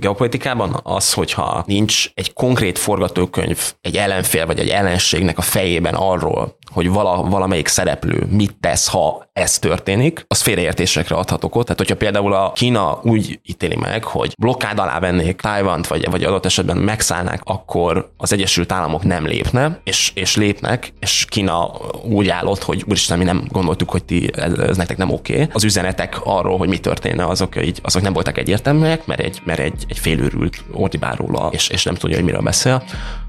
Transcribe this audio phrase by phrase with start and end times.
[0.00, 6.56] geopolitikában az, hogyha nincs egy konkrét forgatókönyv egy ellenfél vagy egy ellenségnek a fejében arról,
[6.76, 11.62] hogy vala, valamelyik szereplő mit tesz, ha ez történik, az félreértésekre adhat okot.
[11.62, 16.24] Tehát, hogyha például a Kína úgy ítéli meg, hogy blokkád alá vennék Tájvant, vagy, vagy
[16.24, 21.70] adott esetben megszállnák, akkor az Egyesült Államok nem lépne, és, és lépnek, és Kína
[22.02, 25.32] úgy állott, hogy úristen, mi nem gondoltuk, hogy ti, ez, ez nektek nem oké.
[25.32, 25.48] Okay.
[25.52, 29.58] Az üzenetek arról, hogy mi történne, azok, így, azok nem voltak egyértelműek, mert egy, mert
[29.58, 32.82] egy, egy félőrült ordibál róla, és, és nem tudja, hogy miről beszél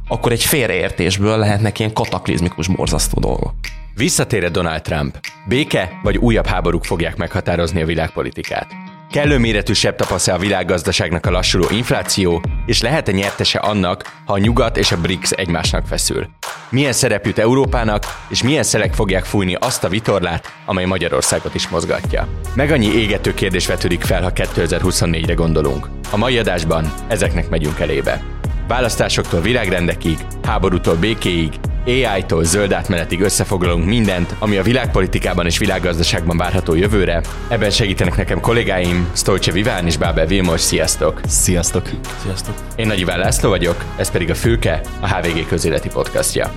[0.08, 3.54] akkor egy félreértésből lehetnek ilyen kataklizmikus, borzasztó dolgok.
[3.96, 5.20] Visszatére Donald Trump.
[5.48, 8.68] Béke vagy újabb háborúk fogják meghatározni a világpolitikát.
[9.12, 14.38] Kellő méretű sebb tapasztal a világgazdaságnak a lassuló infláció, és lehet-e nyertese annak, ha a
[14.38, 16.28] nyugat és a BRICS egymásnak feszül?
[16.70, 21.70] Milyen szerep jut Európának, és milyen szelek fogják fújni azt a vitorlát, amely Magyarországot is
[21.70, 22.28] mozgatja?
[22.56, 25.90] Meg annyi égető kérdés vetődik fel, ha 2024-re gondolunk.
[26.12, 28.22] A mai adásban ezeknek megyünk elébe.
[28.68, 31.54] Választásoktól világrendekig, háborútól békéig,
[31.86, 37.22] AI-tól zöld átmenetig összefoglalunk mindent, ami a világpolitikában és világgazdaságban várható jövőre.
[37.50, 40.62] Ebben segítenek nekem kollégáim, Stolce Viván és Bábel Vilmos.
[40.62, 41.22] Sziasztok!
[41.28, 41.90] Sziasztok!
[42.22, 42.56] Sziasztok!
[42.76, 46.52] Én Nagy Iván László vagyok, ez pedig a Fülke, a HVG közéleti podcastja.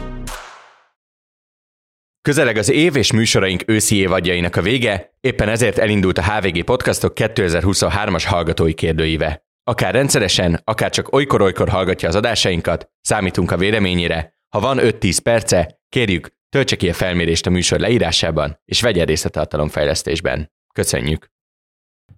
[2.23, 7.13] Közeleg az év és műsoraink őszi évadjainak a vége, éppen ezért elindult a HVG Podcastok
[7.17, 9.50] 2023-as hallgatói kérdőíve.
[9.65, 14.35] Akár rendszeresen, akár csak olykor-olykor hallgatja az adásainkat, számítunk a véleményére.
[14.49, 19.25] Ha van 5-10 perce, kérjük, töltse ki a felmérést a műsor leírásában, és vegyen részt
[19.25, 20.53] a tartalomfejlesztésben.
[20.75, 21.31] Köszönjük!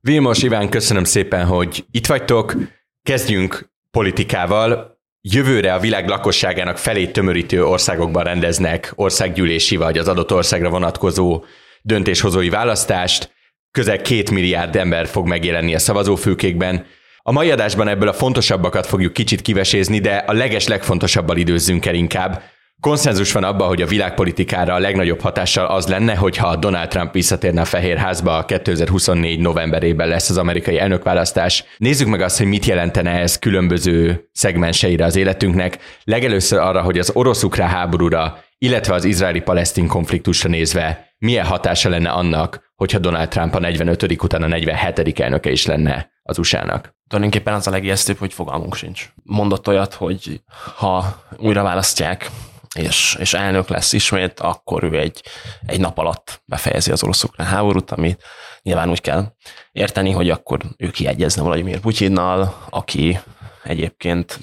[0.00, 2.54] Vilmos Iván, köszönöm szépen, hogy itt vagytok.
[3.02, 5.00] Kezdjünk politikával.
[5.20, 11.44] Jövőre a világ lakosságának felé tömörítő országokban rendeznek országgyűlési vagy az adott országra vonatkozó
[11.82, 13.32] döntéshozói választást.
[13.70, 16.86] Közel két milliárd ember fog megjelenni a szavazófülkékben.
[17.24, 21.94] A mai adásban ebből a fontosabbakat fogjuk kicsit kivesézni, de a leges legfontosabbal időzzünk el
[21.94, 22.42] inkább.
[22.80, 27.60] Konszenzus van abban, hogy a világpolitikára a legnagyobb hatással az lenne, hogyha Donald Trump visszatérne
[27.60, 31.64] a Fehérházba 2024 novemberében lesz az amerikai elnökválasztás.
[31.76, 35.78] Nézzük meg azt, hogy mit jelentene ez különböző szegmenseire az életünknek.
[36.04, 42.71] Legelőször arra, hogy az orosz-ukrán háborúra, illetve az izraeli-palesztin konfliktusra nézve milyen hatása lenne annak,
[42.82, 44.22] hogyha Donald Trump a 45.
[44.22, 45.20] után a 47.
[45.20, 46.94] elnöke is lenne az USA-nak.
[47.08, 49.12] Tulajdonképpen az a legijesztőbb, hogy fogalmunk sincs.
[49.22, 50.42] Mondott olyat, hogy
[50.76, 52.30] ha újra választják,
[52.76, 55.22] és, és elnök lesz ismét, akkor ő egy,
[55.66, 58.22] egy nap alatt befejezi az oroszokra háborút, amit
[58.62, 59.32] nyilván úgy kell
[59.72, 63.18] érteni, hogy akkor ő kiegyezne Vladimir Putyinnal, aki
[63.64, 64.40] egyébként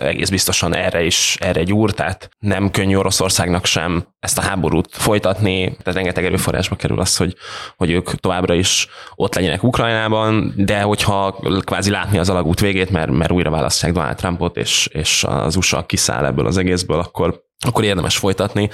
[0.00, 4.88] egész biztosan erre is, erre egy úr, tehát nem könnyű Oroszországnak sem ezt a háborút
[4.90, 7.36] folytatni, tehát rengeteg erőforrásba kerül az, hogy,
[7.76, 13.10] hogy ők továbbra is ott legyenek Ukrajnában, de hogyha kvázi látni az alagút végét, mert,
[13.10, 17.84] mert újra választják Donald Trumpot, és, és az USA kiszáll ebből az egészből, akkor, akkor
[17.84, 18.70] érdemes folytatni.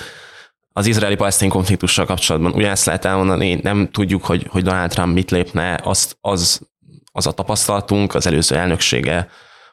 [0.73, 5.81] Az izraeli-palesztin konfliktussal kapcsolatban ugyanezt lehet elmondani, nem tudjuk, hogy, hogy Donald Trump mit lépne,
[5.83, 6.61] azt, az,
[7.13, 9.29] az a tapasztalatunk az előző elnöksége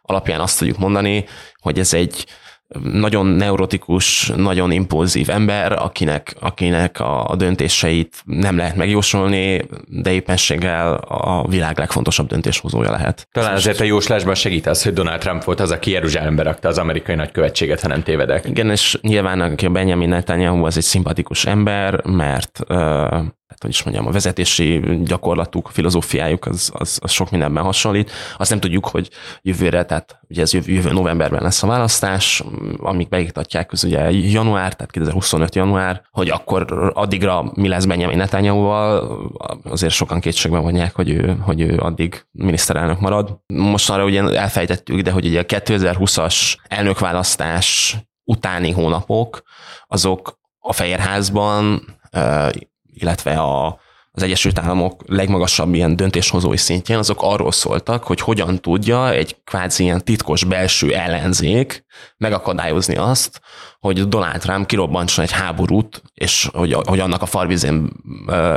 [0.05, 1.25] alapján azt tudjuk mondani,
[1.61, 2.25] hogy ez egy
[2.83, 11.47] nagyon neurotikus, nagyon impulzív ember, akinek, akinek a döntéseit nem lehet megjósolni, de éppenséggel a
[11.47, 13.27] világ legfontosabb döntéshozója lehet.
[13.31, 16.77] Talán azért a jóslásban segít az, hogy Donald Trump volt az, aki Jeruzsálembe rakta az
[16.77, 18.45] amerikai nagykövetséget, ha nem tévedek.
[18.45, 22.59] Igen, és nyilván a Benjamin Netanyahu az egy szimpatikus ember, mert
[23.47, 28.11] hát, hogy is mondjam, a vezetési gyakorlatuk, filozófiájuk az, az, az sok mindenben hasonlít.
[28.37, 29.09] Azt nem tudjuk, hogy
[29.41, 32.43] jövőre, tehát ugye ez jövő, jövő novemberben lesz a választás,
[32.77, 39.59] amik beiktatják, az ugye január, tehát 2025 január, hogy akkor addigra mi lesz Benjamin Netanyahu-val,
[39.63, 43.39] azért sokan kétségben vonják, hogy ő, hogy ő addig miniszterelnök marad.
[43.53, 49.41] Most arra ugye elfejtettük, de hogy ugye a 2020-as elnökválasztás utáni hónapok,
[49.87, 51.81] azok a Fehérházban
[52.95, 53.79] illetve a,
[54.11, 59.83] az Egyesült Államok legmagasabb ilyen döntéshozói szintjén, azok arról szóltak, hogy hogyan tudja egy kvázi
[59.83, 61.85] ilyen titkos belső ellenzék
[62.17, 63.41] megakadályozni azt,
[63.79, 67.89] hogy Donald Trump kirobbantson egy háborút, és hogy, hogy annak a farvizén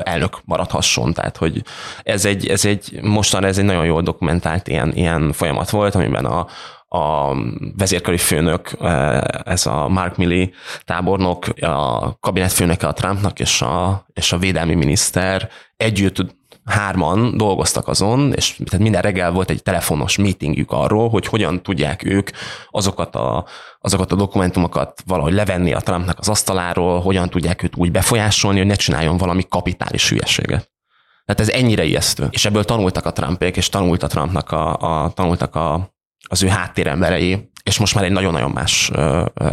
[0.03, 1.13] elnök maradhasson.
[1.13, 1.63] Tehát, hogy
[2.03, 6.25] ez egy, ez egy mostanra ez egy nagyon jól dokumentált ilyen, ilyen folyamat volt, amiben
[6.25, 6.47] a,
[6.89, 7.35] a
[7.77, 10.47] vezérkari főnök, e, ez a Mark Milley
[10.85, 18.33] tábornok, a kabinetfőnöke a Trumpnak és a, és a védelmi miniszter együtt hárman dolgoztak azon,
[18.33, 22.31] és tehát minden reggel volt egy telefonos meetingjük arról, hogy hogyan tudják ők
[22.71, 23.47] azokat a,
[23.81, 28.67] azokat a dokumentumokat valahogy levenni a Trumpnak az asztaláról, hogyan tudják őt úgy befolyásolni, hogy
[28.67, 30.71] ne csináljon valami kapitális hülyeséget.
[31.25, 32.29] Tehát ez ennyire ijesztő.
[32.31, 35.97] És ebből tanultak a Trumpék, és tanult a Trumpnak a, a tanultak a,
[36.29, 38.91] az ő háttéremberei, és most már egy nagyon-nagyon más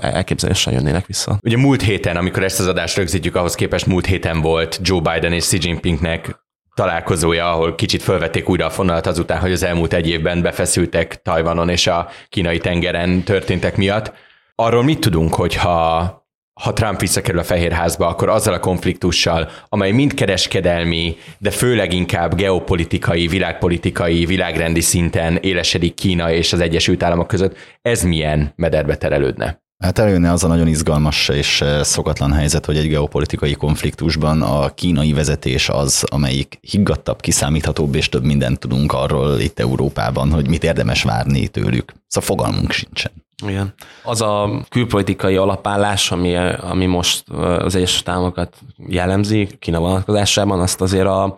[0.02, 1.38] elképzeléssel jönnének vissza.
[1.42, 5.34] Ugye múlt héten, amikor ezt az adást rögzítjük, ahhoz képest múlt héten volt Joe Biden
[5.34, 6.44] és Xi Jinpingnek
[6.74, 11.70] találkozója, ahol kicsit felvették újra a fonalat azután, hogy az elmúlt egy évben befeszültek Tajvanon
[11.70, 14.14] és a kínai tengeren történtek miatt.
[14.56, 16.25] Arról mit tudunk, hogyha
[16.62, 22.36] ha Trump visszakerül a Fehérházba, akkor azzal a konfliktussal, amely mind kereskedelmi, de főleg inkább
[22.36, 29.64] geopolitikai, világpolitikai, világrendi szinten élesedik Kína és az Egyesült Államok között, ez milyen mederbe terelődne?
[29.84, 34.70] Hát előjönne az a nagyon izgalmas és eh, szokatlan helyzet, hogy egy geopolitikai konfliktusban a
[34.70, 40.64] kínai vezetés az, amelyik higgadtabb, kiszámíthatóbb, és több mindent tudunk arról itt Európában, hogy mit
[40.64, 41.94] érdemes várni tőlük.
[42.08, 43.12] Szóval fogalmunk sincsen.
[43.44, 43.74] Igen.
[44.04, 48.56] Az a külpolitikai alapállás, ami, ami most az Egyesült Államokat
[48.88, 51.38] jellemzi Kína vonatkozásában, azt azért a,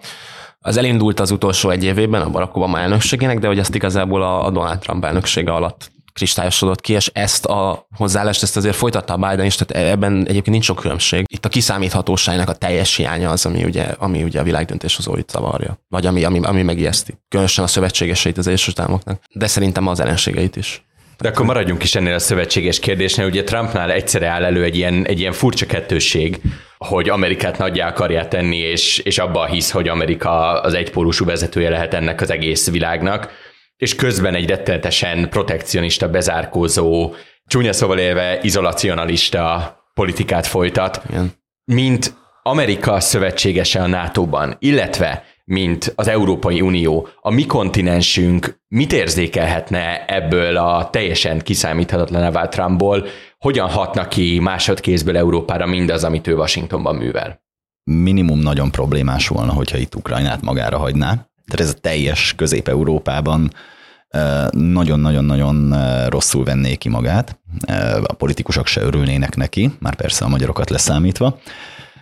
[0.59, 4.49] az elindult az utolsó egy évében a Barack Obama elnökségének, de hogy ezt igazából a,
[4.49, 9.45] Donald Trump elnöksége alatt kristályosodott ki, és ezt a hozzáállást ezt azért folytatta a Biden
[9.45, 11.25] is, tehát ebben egyébként nincs sok különbség.
[11.33, 15.79] Itt a kiszámíthatóságnak a teljes hiánya az, ami ugye, ami ugye a világ döntéshozóit zavarja,
[15.89, 17.13] vagy ami, ami, ami megijeszti.
[17.29, 20.86] Különösen a szövetségeseit az Egyesült Államoknak, de szerintem az ellenségeit is.
[21.17, 23.25] De akkor maradjunk is ennél a szövetséges kérdésnél.
[23.25, 26.41] Ugye Trumpnál egyszerre áll elő egy ilyen, egy ilyen furcsa kettősség,
[26.77, 31.93] hogy Amerikát nagyjá akarja tenni, és, és abban hisz, hogy Amerika az egypólusú vezetője lehet
[31.93, 33.31] ennek az egész világnak,
[33.77, 37.13] és közben egy rettenetesen protekcionista, bezárkózó,
[37.47, 41.31] csúnya szóval élve izolacionalista politikát folytat, Igen.
[41.65, 50.05] mint Amerika szövetségese a NATO-ban, illetve mint az Európai Unió, a mi kontinensünk mit érzékelhetne
[50.05, 53.05] ebből a teljesen kiszámíthatatlan vált Trumpból,
[53.37, 57.41] hogyan hatna ki másodkézből Európára mindaz, amit ő Washingtonban művel?
[57.83, 61.09] Minimum nagyon problémás volna, hogyha itt Ukrajnát magára hagyná.
[61.45, 63.51] Tehát ez a teljes Közép-Európában
[64.51, 65.75] nagyon-nagyon-nagyon
[66.09, 67.39] rosszul venné ki magát.
[68.03, 71.39] A politikusok se örülnének neki, már persze a magyarokat leszámítva.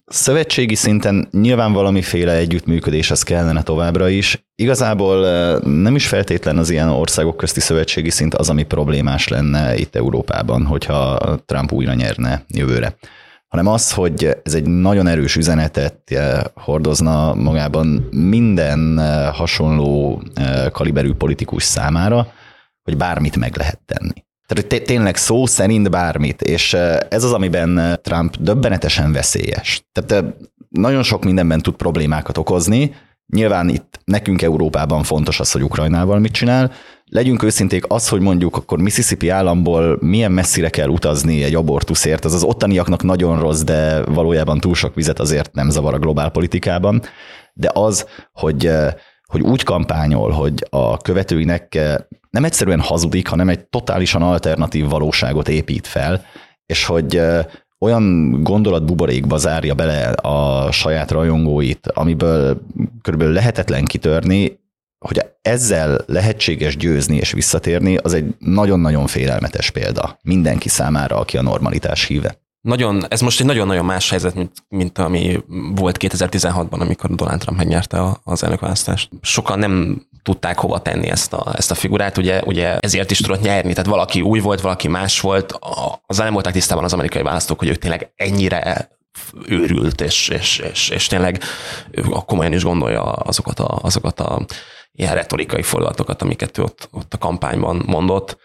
[0.06, 4.46] Szövetségi szinten nyilván valamiféle együttműködés az kellene továbbra is.
[4.56, 5.20] Igazából
[5.60, 10.66] nem is feltétlen az ilyen országok közti szövetségi szint az, ami problémás lenne itt Európában,
[10.66, 12.98] hogyha Trump újra nyerne jövőre
[13.56, 16.14] hanem az, hogy ez egy nagyon erős üzenetet
[16.54, 18.98] hordozna magában minden
[19.32, 20.22] hasonló
[20.72, 22.28] kaliberű politikus számára,
[22.84, 24.25] hogy bármit meg lehet tenni.
[24.48, 26.74] Tehát, tényleg szó szerint bármit, és
[27.10, 29.86] ez az, amiben Trump döbbenetesen veszélyes.
[29.92, 30.26] Tehát
[30.70, 32.92] nagyon sok mindenben tud problémákat okozni,
[33.28, 36.72] Nyilván itt nekünk Európában fontos az, hogy Ukrajnával mit csinál.
[37.06, 42.34] Legyünk őszinték, az, hogy mondjuk akkor Mississippi államból milyen messzire kell utazni egy abortuszért, az
[42.34, 47.02] az ottaniaknak nagyon rossz, de valójában túl sok vizet azért nem zavar a globál politikában.
[47.54, 48.72] De az, hogy
[49.36, 51.96] hogy úgy kampányol, hogy a követőinek eh,
[52.30, 56.26] nem egyszerűen hazudik, hanem egy totálisan alternatív valóságot épít fel,
[56.66, 57.46] és hogy eh,
[57.80, 62.62] olyan gondolatbuborékba zárja bele a saját rajongóit, amiből
[63.02, 64.60] körülbelül lehetetlen kitörni,
[65.06, 71.42] hogy ezzel lehetséges győzni és visszatérni, az egy nagyon-nagyon félelmetes példa mindenki számára, aki a
[71.42, 75.44] normalitás híve nagyon, ez most egy nagyon-nagyon más helyzet, mint, mint ami
[75.76, 79.10] volt 2016-ban, amikor Donald Trump megnyerte az elnökválasztást.
[79.22, 83.42] Sokan nem tudták hova tenni ezt a, ezt a figurát, ugye, ugye ezért is tudott
[83.42, 85.60] nyerni, tehát valaki új volt, valaki más volt,
[86.06, 88.90] az nem voltak tisztában az amerikai választók, hogy ők tényleg ennyire
[89.48, 91.44] őrült, és, és, és, és tényleg
[92.26, 94.46] komolyan is gondolja azokat a, azokat a
[94.92, 98.38] ilyen retorikai fordulatokat, amiket ő ott, ott a kampányban mondott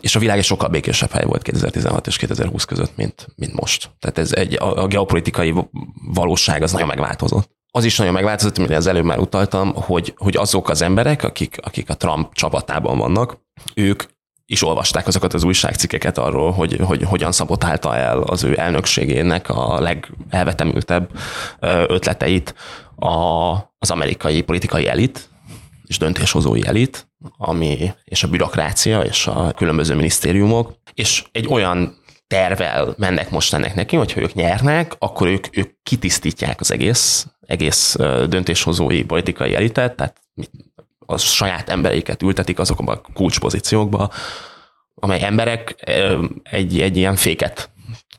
[0.00, 3.90] és a világ egy sokkal békésebb hely volt 2016 és 2020 között, mint, mint most.
[3.98, 5.54] Tehát ez egy, a, geopolitikai
[6.14, 7.50] valóság az nagyon megváltozott.
[7.70, 11.56] Az is nagyon megváltozott, amire az előbb már utaltam, hogy, hogy azok az emberek, akik,
[11.62, 13.38] akik a Trump csapatában vannak,
[13.74, 14.02] ők
[14.46, 19.80] is olvasták azokat az újságcikkeket arról, hogy, hogy hogyan szabotálta el az ő elnökségének a
[19.80, 21.10] legelvetemültebb
[21.86, 22.54] ötleteit
[22.96, 25.28] a, az amerikai politikai elit,
[25.86, 32.94] és döntéshozói elit, ami, és a bürokrácia, és a különböző minisztériumok, és egy olyan tervel
[32.98, 37.96] mennek most ennek neki, hogyha ők nyernek, akkor ők, ők kitisztítják az egész, egész
[38.28, 40.20] döntéshozói politikai elitet, tehát
[41.06, 44.10] a saját embereiket ültetik azokba a kulcspozíciókba,
[44.94, 45.74] amely emberek
[46.42, 47.70] egy, egy ilyen féket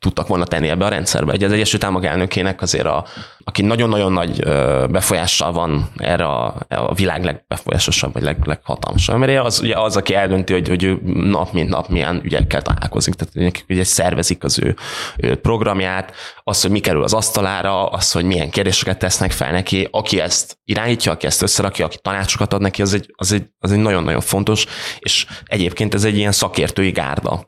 [0.03, 1.33] tudtak volna tenni ebbe a rendszerbe.
[1.33, 3.05] Ugye az Egyesült Államok elnökének azért, a,
[3.43, 4.43] aki nagyon-nagyon nagy
[4.89, 10.13] befolyással van erre a, a világ legbefolyásosabb, vagy leg, leghatalmasabb embere, az ugye az, aki
[10.13, 13.13] eldönti, hogy, hogy ő nap mint nap milyen ügyekkel találkozik.
[13.13, 14.75] Tehát nekik ugye szervezik az ő,
[15.17, 19.88] ő programját, az, hogy mi kerül az asztalára, az, hogy milyen kérdéseket tesznek fel neki,
[19.91, 23.72] aki ezt irányítja, aki ezt összerakja, aki tanácsokat ad neki, az egy, az egy, az
[23.72, 24.65] egy nagyon-nagyon fontos,
[25.00, 27.43] és egyébként ez egy ilyen szakértői gárda.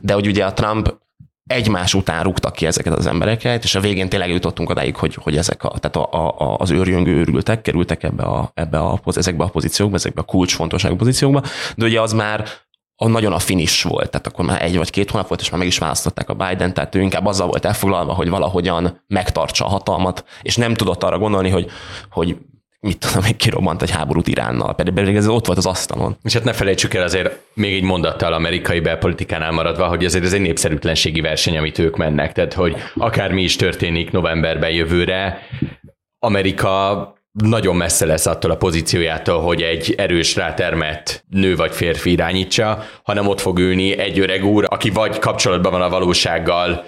[0.00, 1.04] De hogy ugye a Trump
[1.46, 5.36] egymás után rúgtak ki ezeket az embereket, és a végén tényleg jutottunk odáig, hogy, hogy
[5.36, 9.48] ezek a, tehát a, a, az őrjöngő őrültek kerültek ebbe a, ebbe a, ezekbe a
[9.48, 11.42] pozíciókba, ezekbe a kulcsfontosságú pozíciókba,
[11.76, 12.48] de ugye az már
[12.96, 15.58] a nagyon a finish volt, tehát akkor már egy vagy két hónap volt, és már
[15.58, 19.68] meg is választották a Biden, tehát ő inkább azzal volt elfoglalva, hogy valahogyan megtartsa a
[19.68, 21.70] hatalmat, és nem tudott arra gondolni, hogy,
[22.10, 22.36] hogy
[22.86, 26.16] mit tudom, még kirobbant egy háborút Iránnal, pedig, pedig ez ott volt az asztalon.
[26.22, 30.32] És hát ne felejtsük el azért még egy mondattal amerikai belpolitikánál maradva, hogy azért ez
[30.32, 35.38] egy népszerűtlenségi verseny, amit ők mennek, tehát hogy akármi is történik novemberben jövőre,
[36.18, 42.84] Amerika nagyon messze lesz attól a pozíciójától, hogy egy erős rátermett nő vagy férfi irányítsa,
[43.02, 46.84] hanem ott fog ülni egy öreg úr, aki vagy kapcsolatban van a valósággal,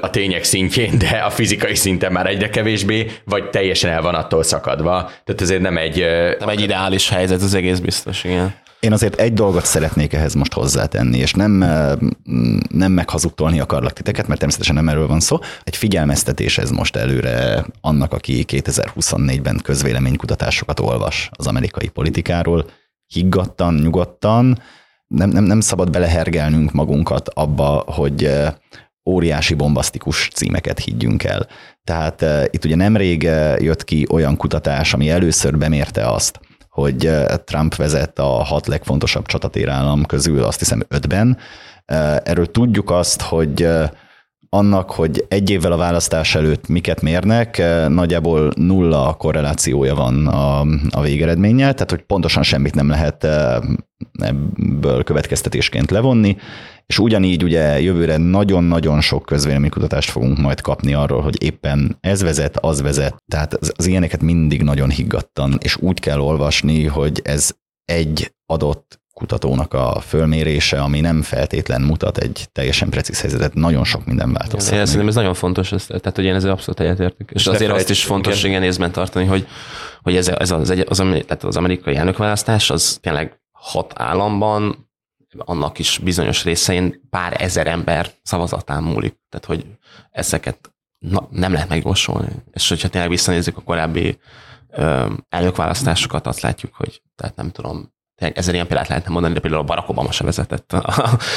[0.00, 4.42] a tények szintjén, de a fizikai szinten már egyre kevésbé, vagy teljesen el van attól
[4.42, 5.10] szakadva.
[5.24, 6.06] Tehát ezért nem egy...
[6.38, 8.54] Nem egy ideális helyzet, az egész biztos, igen.
[8.80, 11.52] Én azért egy dolgot szeretnék ehhez most hozzátenni, és nem,
[12.68, 15.38] nem meghazudtolni akarlak titeket, mert természetesen nem erről van szó.
[15.64, 22.70] Egy figyelmeztetés ez most előre annak, aki 2024-ben közvéleménykutatásokat olvas az amerikai politikáról,
[23.06, 24.62] higgadtan, nyugodtan,
[25.06, 28.30] nem, nem, nem szabad belehergelnünk magunkat abba, hogy
[29.06, 31.46] óriási bombasztikus címeket higgyünk el.
[31.84, 37.06] Tehát uh, itt ugye nemrég uh, jött ki olyan kutatás, ami először bemérte azt, hogy
[37.06, 41.38] uh, Trump vezet a hat legfontosabb csatatérállam közül, azt hiszem ötben.
[42.22, 43.68] Erről tudjuk azt, hogy
[44.48, 50.60] annak, hogy egy évvel a választás előtt miket mérnek, nagyjából nulla korrelációja van a,
[50.90, 53.24] a végeredménnyel, tehát hogy pontosan semmit nem lehet
[54.12, 56.36] ebből következtetésként levonni,
[56.86, 62.56] és ugyanígy ugye jövőre nagyon-nagyon sok közvéleménykutatást fogunk majd kapni arról, hogy éppen ez vezet,
[62.56, 63.22] az vezet.
[63.32, 67.50] Tehát az, az ilyeneket mindig nagyon higgadtan, és úgy kell olvasni, hogy ez
[67.84, 74.04] egy adott kutatónak a fölmérése, ami nem feltétlen mutat egy teljesen precíz helyzetet, nagyon sok
[74.04, 74.72] minden változhat.
[74.72, 77.30] Én szerintem ez nagyon fontos, ez, tehát hogy én ezzel abszolút egyetértek.
[77.32, 79.46] És, és azért azt is fontos igen észben tartani, hogy,
[80.02, 84.88] hogy ez, ez az, az, az, tehát az amerikai elnökválasztás az tényleg hat államban
[85.38, 89.16] annak is bizonyos részein pár ezer ember szavazatán múlik.
[89.28, 89.66] Tehát, hogy
[90.10, 92.28] ezeket na, nem lehet megjósolni.
[92.52, 94.18] És hogyha tényleg visszanézzük a korábbi
[95.28, 99.88] elnökválasztásokat, azt látjuk, hogy tehát nem tudom, ezer ilyen példát lehetne mondani, de például Barack
[99.88, 100.76] Obama se vezetett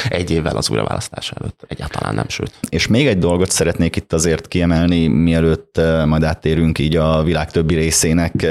[0.08, 1.64] egy évvel az újraválasztás előtt.
[1.68, 2.52] Egyáltalán nem, sőt.
[2.68, 7.74] És még egy dolgot szeretnék itt azért kiemelni, mielőtt majd áttérünk így a világ többi
[7.74, 8.46] részének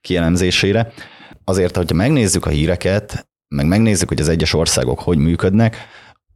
[0.00, 0.92] kielemzésére.
[1.44, 5.76] Azért, hogyha megnézzük a híreket, meg megnézzük, hogy az egyes országok hogy működnek,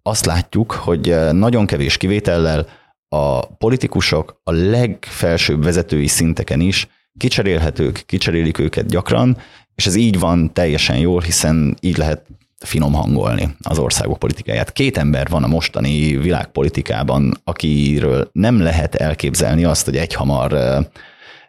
[0.03, 2.67] azt látjuk, hogy eh, nagyon kevés kivétellel
[3.09, 9.37] a politikusok a legfelsőbb vezetői szinteken is kicserélhetők, kicserélik őket gyakran,
[9.81, 12.23] és ez így van teljesen jól, hiszen így lehet
[12.59, 14.73] finom hangolni az országok politikáját.
[14.73, 20.79] Két ember van a mostani világpolitikában, akiről nem lehet elképzelni azt, hogy egyhamar eh,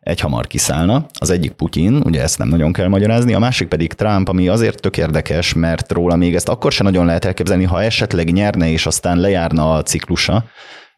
[0.01, 1.05] egy hamar kiszállna.
[1.19, 4.81] Az egyik Putyin, ugye ezt nem nagyon kell magyarázni, a másik pedig Trump, ami azért
[4.81, 8.85] tök érdekes, mert róla még ezt akkor sem nagyon lehet elképzelni, ha esetleg nyerne és
[8.85, 10.45] aztán lejárna a ciklusa,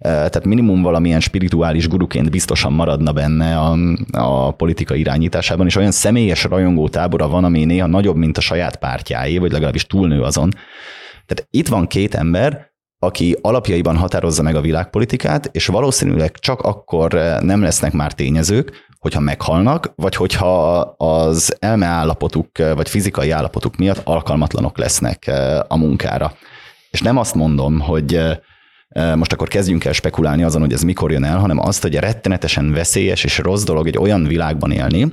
[0.04, 3.78] tehát minimum valamilyen spirituális guruként biztosan maradna benne a,
[4.12, 8.76] a politika irányításában, és olyan személyes rajongó tábora van, ami néha nagyobb, mint a saját
[8.76, 10.50] pártjáé, vagy legalábbis túlnő azon.
[11.26, 17.14] Tehát itt van két ember, aki alapjaiban határozza meg a világpolitikát, és valószínűleg csak akkor
[17.42, 24.02] nem lesznek már tényezők, hogyha meghalnak, vagy hogyha az elme állapotuk, vagy fizikai állapotuk miatt
[24.04, 25.32] alkalmatlanok lesznek
[25.68, 26.34] a munkára.
[26.90, 28.22] És nem azt mondom, hogy
[29.16, 32.72] most akkor kezdjünk el spekulálni azon, hogy ez mikor jön el, hanem azt, hogy rettenetesen
[32.72, 35.12] veszélyes és rossz dolog egy olyan világban élni,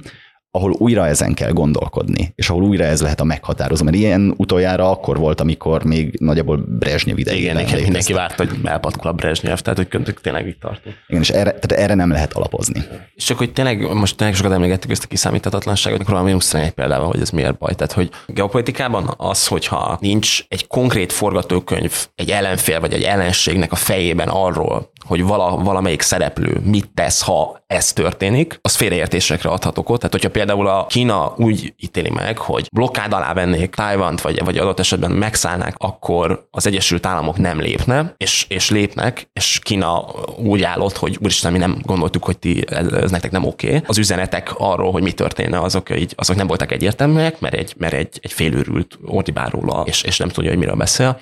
[0.50, 3.84] ahol újra ezen kell gondolkodni, és ahol újra ez lehet a meghatározó.
[3.84, 7.58] Mert ilyen utoljára akkor volt, amikor még nagyjából Brezsnyev idején.
[7.58, 10.96] Igen, mindenki várta, hogy elpatkul a Brezsnyev, tehát hogy tényleg itt tartunk.
[11.08, 12.82] Igen, és erre, tehát erre nem lehet alapozni.
[13.14, 17.06] És csak hogy tényleg most tényleg sokat emlegettük ezt a kiszámíthatatlanságot, akkor valami egy példával,
[17.06, 17.74] hogy ez miért baj.
[17.74, 23.76] Tehát, hogy geopolitikában az, hogyha nincs egy konkrét forgatókönyv egy ellenfél vagy egy ellenségnek a
[23.76, 29.96] fejében arról, hogy vala, valamelyik szereplő mit tesz, ha ez történik, az félreértésekre adhat okot.
[29.96, 34.58] Tehát, hogyha például a Kína úgy ítéli meg, hogy blokkád alá vennék Tájvant, vagy, vagy
[34.58, 40.04] adott esetben megszállnák, akkor az Egyesült Államok nem lépne, és, és lépnek, és Kína
[40.36, 43.66] úgy állott, hogy úristen, mi nem gondoltuk, hogy ti, ez, ez nektek nem oké.
[43.66, 43.82] Okay.
[43.86, 47.92] Az üzenetek arról, hogy mi történne, azok, így, azok nem voltak egyértelműek, mert egy, mert
[47.92, 51.18] egy, egy félőrült ordibál róla, és, és nem tudja, hogy miről beszél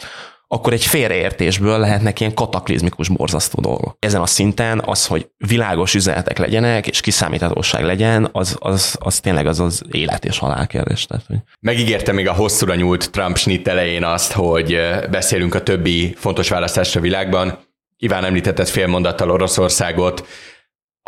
[0.50, 3.96] akkor egy félreértésből lehetnek ilyen kataklizmikus, borzasztó dolgok.
[3.98, 9.46] Ezen a szinten az, hogy világos üzenetek legyenek, és kiszámíthatóság legyen, az, az, az tényleg
[9.46, 11.06] az az élet és halál kérdés.
[11.06, 11.36] Tehát, hogy...
[11.60, 14.78] Megígérte még a hosszúra nyúlt Trump snit elején azt, hogy
[15.10, 17.58] beszélünk a többi fontos választásra világban.
[17.96, 20.26] Iván említetett fél mondattal Oroszországot.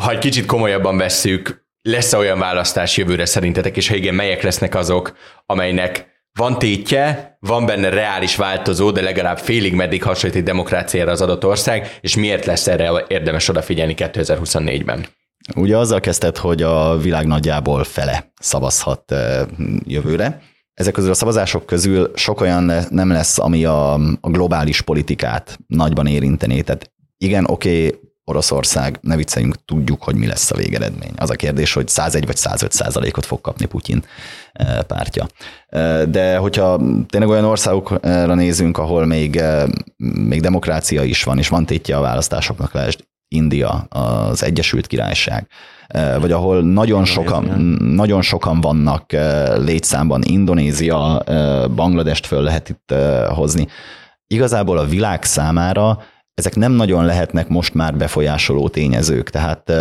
[0.02, 4.75] Ha egy kicsit komolyabban vesszük, lesz-e olyan választás jövőre szerintetek, és ha igen, melyek lesznek
[4.75, 5.16] azok,
[5.47, 11.44] amelynek van tétje, van benne reális változó, de legalább félig meddig hasonlít demokráciára az adott
[11.44, 15.06] ország, és miért lesz erre érdemes odafigyelni 2024-ben?
[15.56, 19.14] Ugye azzal kezdted, hogy a világ nagyjából fele szavazhat
[19.84, 20.42] jövőre.
[20.75, 26.06] Ezek közül a szavazások közül sok olyan nem lesz, ami a, a globális politikát nagyban
[26.06, 26.60] érintené.
[26.60, 31.12] Tehát igen, oké, okay, Oroszország, ne vicceljünk, tudjuk, hogy mi lesz a végeredmény.
[31.16, 34.02] Az a kérdés, hogy 101 vagy 105 százalékot fog kapni Putyin
[34.52, 35.26] eh, pártja.
[35.68, 39.62] Eh, de hogyha tényleg olyan országokra nézünk, ahol még, eh,
[40.28, 45.46] még demokrácia is van, és van tétje a választásoknak, lásd India, az Egyesült Királyság,
[46.20, 47.44] vagy ahol nagyon sokan,
[47.80, 49.12] nagyon sokan vannak
[49.56, 51.22] létszámban, Indonézia,
[51.75, 52.94] Bangladest föl lehet itt
[53.28, 53.66] hozni.
[54.26, 55.99] Igazából a világ számára
[56.34, 59.30] ezek nem nagyon lehetnek most már befolyásoló tényezők.
[59.30, 59.72] Tehát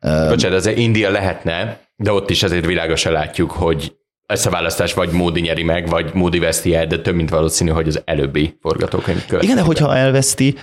[0.00, 5.10] Bocsánat, ez India lehetne, de ott is azért világosan látjuk, hogy ezt a választást vagy
[5.10, 9.26] Módi nyeri meg, vagy Módi veszti el, de több mint valószínű, hogy az előbbi forgatókönyv
[9.26, 9.42] következik.
[9.42, 10.56] Igen, de hogyha elveszti,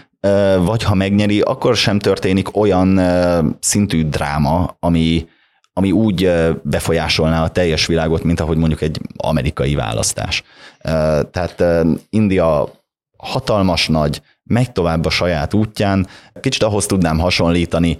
[0.60, 3.02] vagy ha megnyeri, akkor sem történik olyan
[3.60, 5.28] szintű dráma, ami,
[5.74, 6.32] ami úgy
[6.64, 10.44] befolyásolná a teljes világot, mint ahogy mondjuk egy amerikai választás.
[11.32, 11.64] Tehát
[12.10, 12.70] India
[13.18, 16.08] hatalmas nagy, megy tovább a saját útján.
[16.40, 17.98] Kicsit ahhoz tudnám hasonlítani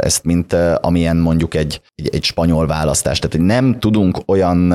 [0.00, 3.18] ezt, mint amilyen mondjuk egy, egy, egy spanyol választás.
[3.18, 4.74] Tehát nem tudunk olyan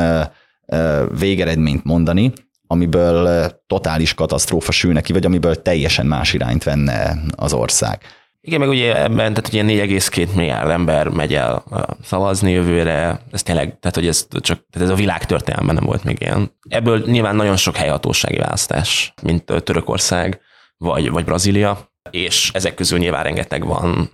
[1.20, 2.34] végeredményt mondani,
[2.68, 8.00] amiből totális katasztrófa sülne ki, vagy amiből teljesen más irányt venne az ország.
[8.46, 11.64] Igen, meg ugye ebben, tehát ugye 4,2 milliárd ember megy el
[12.04, 16.04] szavazni jövőre, ez tényleg, tehát hogy ez csak, tehát ez a világ történelemben nem volt
[16.04, 16.52] még ilyen.
[16.70, 20.42] Ebből nyilván nagyon sok helyhatósági választás, mint Törökország,
[20.84, 24.10] vagy, vagy Brazília, és ezek közül nyilván rengeteg van,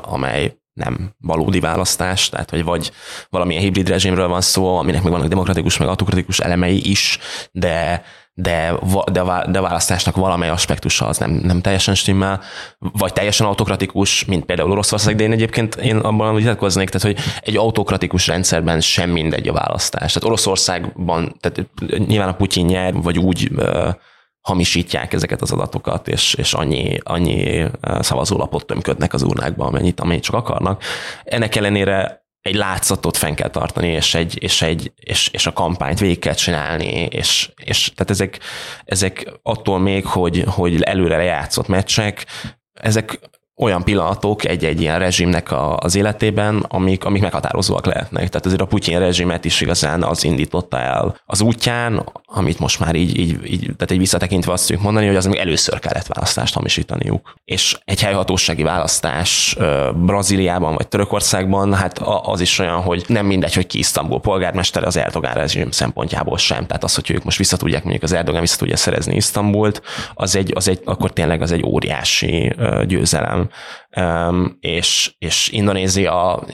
[0.00, 2.92] amely nem valódi választás, tehát hogy vagy
[3.28, 7.18] valamilyen hibrid rezsimről van szó, aminek meg vannak demokratikus, meg autokratikus elemei is,
[7.52, 8.02] de
[8.34, 8.74] de,
[9.12, 12.40] de, de a választásnak valamely aspektusa az nem, nem teljesen stimmel,
[12.78, 17.56] vagy teljesen autokratikus, mint például Oroszország, de én egyébként én abban vitatkoznék, tehát hogy egy
[17.56, 20.12] autokratikus rendszerben sem mindegy a választás.
[20.12, 21.68] Tehát Oroszországban, tehát
[22.06, 23.50] nyilván a Putyin nyer, vagy úgy
[24.42, 27.66] hamisítják ezeket az adatokat, és, és annyi, annyi
[28.00, 30.82] szavazólapot tömködnek az urnákba, amennyit, amennyit csak akarnak.
[31.24, 35.98] Ennek ellenére egy látszatot fenn kell tartani, és, egy, és, egy, és, és a kampányt
[35.98, 38.40] végig kell csinálni, és, és tehát ezek,
[38.84, 42.26] ezek attól még, hogy, hogy előre lejátszott meccsek,
[42.72, 43.18] ezek
[43.56, 48.28] olyan pillanatok egy-egy ilyen rezsimnek a, az életében, amik, amik meghatározóak lehetnek.
[48.28, 52.94] Tehát azért a Putyin rezsimet is igazán az indította el az útján, amit most már
[52.94, 56.54] így, így, így tehát egy visszatekintve azt tudjuk mondani, hogy az még először kellett választást
[56.54, 57.34] hamisítaniuk.
[57.44, 59.56] És egy helyhatósági választás
[59.94, 64.96] Brazíliában vagy Törökországban, hát az is olyan, hogy nem mindegy, hogy ki Isztambul polgármester az
[64.96, 66.66] Erdogán rezsim szempontjából sem.
[66.66, 69.82] Tehát az, hogy ők most vissza tudják, mondjuk az Erdogán vissza tudja szerezni Isztambult,
[70.14, 72.54] az egy, az egy, akkor tényleg az egy óriási
[72.86, 73.41] győzelem
[74.60, 76.44] és, és Indonézia,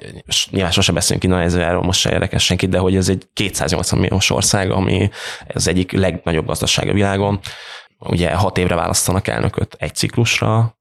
[0.51, 4.71] nyilván sosem beszélünk Indonéziáról, most se érdekes senkit, de hogy ez egy 280 milliós ország,
[4.71, 5.11] ami
[5.55, 7.41] az egyik legnagyobb gazdaság a világon.
[7.99, 10.79] Ugye hat évre választanak elnököt egy ciklusra,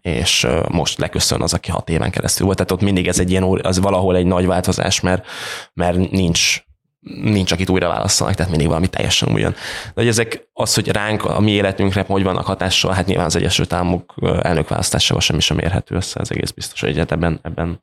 [0.00, 2.56] és most leköszön az, aki hat éven keresztül volt.
[2.56, 5.26] Tehát ott mindig ez egy ilyen, az valahol egy nagy változás, mert,
[5.72, 6.62] mert nincs
[7.04, 9.50] nincs, akit újra választanak, tehát mindig valami teljesen újon.
[9.50, 13.36] De hogy ezek az, hogy ránk, a mi életünkre hogy vannak hatással, hát nyilván az
[13.36, 17.78] Egyesült Államok elnökválasztásával semmi sem érhető össze, ez egész biztos, hogy ebben, ebben,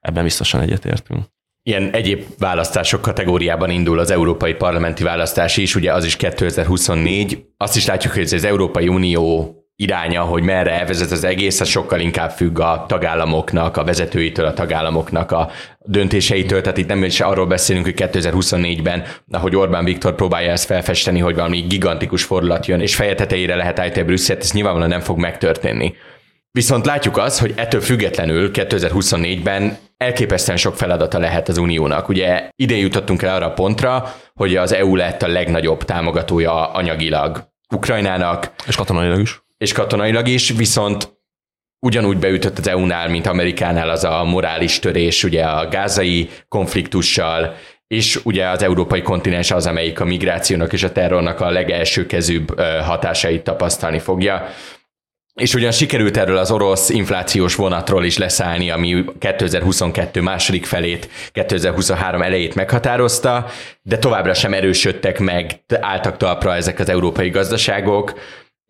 [0.00, 1.24] ebben biztosan egyetértünk.
[1.64, 7.46] Ilyen egyéb választások kategóriában indul az európai parlamenti választás is, ugye az is 2024.
[7.56, 11.68] Azt is látjuk, hogy ez az Európai Unió iránya, hogy merre elvezet az egész, az
[11.68, 16.60] sokkal inkább függ a tagállamoknak, a vezetőitől, a tagállamoknak a döntéseitől.
[16.60, 21.34] Tehát itt nem is arról beszélünk, hogy 2024-ben, ahogy Orbán Viktor próbálja ezt felfesteni, hogy
[21.34, 25.94] valami gigantikus fordulat jön, és feje tetejére lehet állítani Brüsszelt, ez nyilvánvalóan nem fog megtörténni.
[26.50, 32.08] Viszont látjuk azt, hogy ettől függetlenül 2024-ben elképesztően sok feladata lehet az Uniónak.
[32.08, 37.50] Ugye ide jutottunk el arra a pontra, hogy az EU lett a legnagyobb támogatója anyagilag
[37.74, 38.52] Ukrajnának.
[38.66, 39.41] És katonailag is.
[39.62, 41.20] És katonailag is, viszont
[41.86, 47.54] ugyanúgy beütött az EU-nál, mint Amerikánál az a morális törés, ugye a gázai konfliktussal,
[47.86, 53.42] és ugye az európai kontinens az, amelyik a migrációnak és a terrornak a legelsőkezűbb hatásait
[53.42, 54.48] tapasztalni fogja.
[55.34, 62.22] És ugyan sikerült erről az orosz inflációs vonatról is leszállni, ami 2022 második felét, 2023
[62.22, 63.46] elejét meghatározta,
[63.82, 68.12] de továbbra sem erősödtek meg, álltak talpra ezek az európai gazdaságok,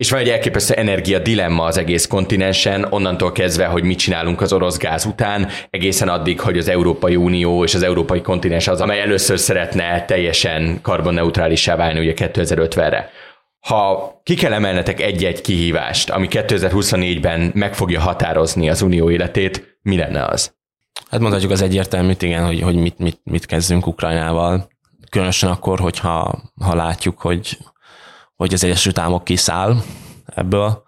[0.03, 4.53] és van egy elképesztő energia dilemma az egész kontinensen, onnantól kezdve, hogy mit csinálunk az
[4.53, 9.01] orosz gáz után, egészen addig, hogy az Európai Unió és az európai kontinens az, amely
[9.01, 13.11] először szeretne teljesen karbonneutrálisá válni ugye 2050-re.
[13.61, 19.97] Ha ki kell emelnetek egy-egy kihívást, ami 2024-ben meg fogja határozni az unió életét, mi
[19.97, 20.55] lenne az?
[21.11, 24.69] Hát mondhatjuk az egyértelműt, igen, hogy, hogy mit, mit, mit kezdünk Ukrajnával.
[25.11, 27.59] Különösen akkor, hogyha ha látjuk, hogy,
[28.43, 29.77] hogy az Egyesült Államok kiszáll
[30.27, 30.83] ebből.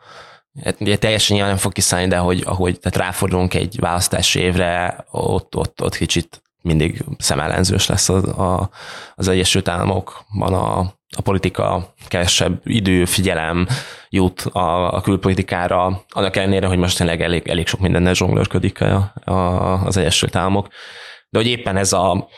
[0.64, 5.04] Hát ugye teljesen nyilván nem fog kiszállni, de hogy ahogy tehát ráfordulunk egy választási évre,
[5.10, 8.70] ott, ott, ott kicsit mindig szemellenzős lesz az, a,
[9.14, 10.78] az Egyesült Államokban a,
[11.16, 13.66] a politika, kevesebb idő, figyelem
[14.08, 19.12] jut a, a külpolitikára, annak ellenére, hogy most tényleg elég, elég sok mindennel zsonglőrködik a,
[19.24, 19.34] a,
[19.84, 20.68] az Egyesült Államok.
[21.30, 22.28] De hogy éppen ez a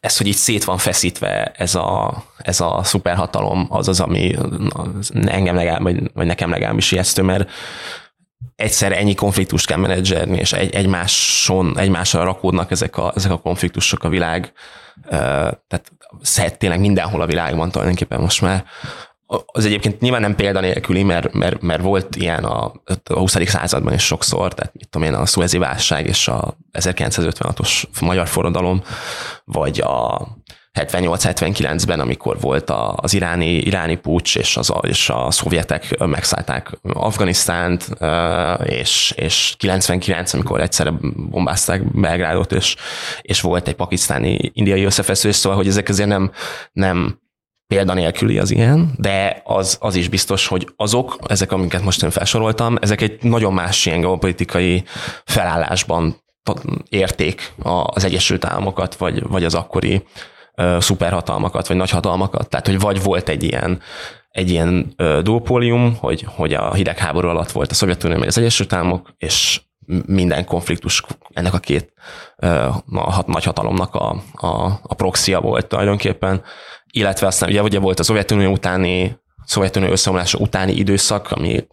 [0.00, 4.36] ez, hogy így szét van feszítve ez a, ez a szuperhatalom, az az, ami
[5.24, 7.50] engem legalább, vagy, vagy nekem legalábbis ijesztő, mert
[8.56, 14.04] egyszer ennyi konfliktust kell menedzserni, és egy, egymáson, egymásra rakódnak ezek a, ezek a konfliktusok
[14.04, 14.52] a világ,
[15.08, 18.64] tehát szed tényleg mindenhol a világban tulajdonképpen most már.
[19.46, 22.72] Az egyébként nyilván nem példanélküli, mert, mert, mert volt ilyen a,
[23.04, 23.36] a 20.
[23.44, 28.82] században is sokszor, tehát mit tudom én, a szuezi válság és a 1956-os magyar forradalom,
[29.44, 30.26] vagy a
[30.80, 37.88] 78-79-ben, amikor volt az iráni, iráni pucs, és, az, és a szovjetek megszállták Afganisztánt,
[38.64, 40.92] és, és 99, amikor egyszerre
[41.30, 42.76] bombázták Belgrádot, és,
[43.22, 46.32] és volt egy pakisztáni indiai összefeszülés, szóval, hogy ezek azért nem,
[46.72, 47.20] nem
[47.72, 52.76] példanélküli az ilyen, de az, az is biztos, hogy azok, ezek, amiket most én felsoroltam,
[52.80, 54.84] ezek egy nagyon más ilyen geopolitikai
[55.24, 56.24] felállásban
[56.88, 60.04] érték az Egyesült Államokat, vagy, vagy az akkori
[60.78, 62.48] szuperhatalmakat, vagy nagyhatalmakat.
[62.48, 63.80] Tehát, hogy vagy volt egy ilyen,
[64.30, 69.14] egy ilyen duopólium, hogy, hogy a hidegháború alatt volt a Szovjetunió meg az Egyesült Államok,
[69.18, 69.60] és
[70.06, 71.92] minden konfliktus ennek a két
[72.86, 76.42] a nagy hatalomnak a, a, a proxia volt tulajdonképpen,
[76.92, 81.66] illetve aztán ugye, ugye volt a Szovjetunió utáni Szovjetunió összeomlása utáni időszak, ami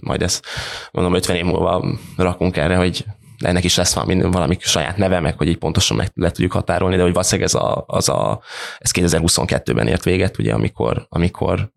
[0.00, 0.46] majd ezt
[0.92, 1.84] mondom 50 év múlva
[2.16, 3.04] rakunk erre, hogy
[3.38, 6.96] ennek is lesz valami, valami saját neve, meg hogy így pontosan meg le tudjuk határolni,
[6.96, 8.40] de hogy valószínűleg ez, a, az a,
[8.78, 11.70] ez 2022-ben ért véget, ugye, amikor, amikor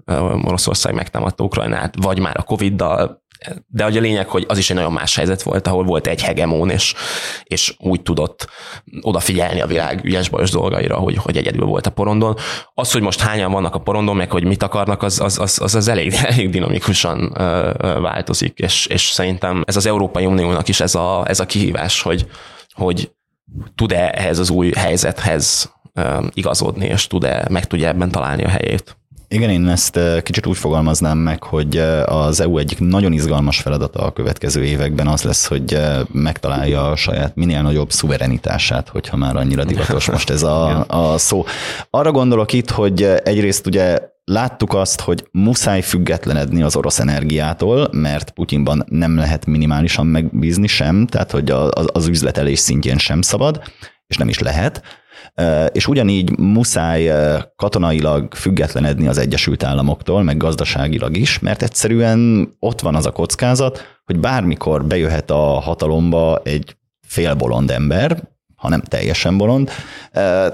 [0.44, 3.24] Oroszország megtámadta Ukrajnát, vagy már a Covid-dal,
[3.68, 6.22] de hogy a lényeg, hogy az is egy nagyon más helyzet volt, ahol volt egy
[6.22, 6.94] hegemón, és,
[7.44, 8.50] és úgy tudott
[9.02, 12.36] odafigyelni a világ ügyes bajos dolgaira, hogy, hogy egyedül volt a porondon.
[12.74, 15.76] Az, hogy most hányan vannak a porondon, meg hogy mit akarnak, az, az, az, az,
[15.76, 17.34] az elég, elég dinamikusan
[18.02, 22.28] változik, és, és szerintem ez az Európai Uniónak is ez a, ez a kihívás, hogy,
[22.74, 23.12] hogy
[23.76, 25.74] tud-e ehhez az új helyzethez
[26.34, 28.98] igazodni, és tud-e, meg tudja ebben találni a helyét.
[29.36, 34.12] Igen, én ezt kicsit úgy fogalmaznám meg, hogy az EU egyik nagyon izgalmas feladata a
[34.12, 35.80] következő években az lesz, hogy
[36.12, 41.46] megtalálja a saját minél nagyobb szuverenitását, hogyha már annyira divatos most ez a, a szó.
[41.90, 48.32] Arra gondolok itt, hogy egyrészt ugye láttuk azt, hogy muszáj függetlenedni az orosz energiától, mert
[48.32, 53.62] Putyinban nem lehet minimálisan megbízni sem, tehát hogy az üzletelés szintjén sem szabad,
[54.08, 54.82] és nem is lehet
[55.72, 57.12] és ugyanígy muszáj
[57.56, 64.00] katonailag függetlenedni az Egyesült Államoktól, meg gazdaságilag is, mert egyszerűen ott van az a kockázat,
[64.06, 66.76] hogy bármikor bejöhet a hatalomba egy
[67.08, 69.70] félbolond ember, ha nem teljesen bolond,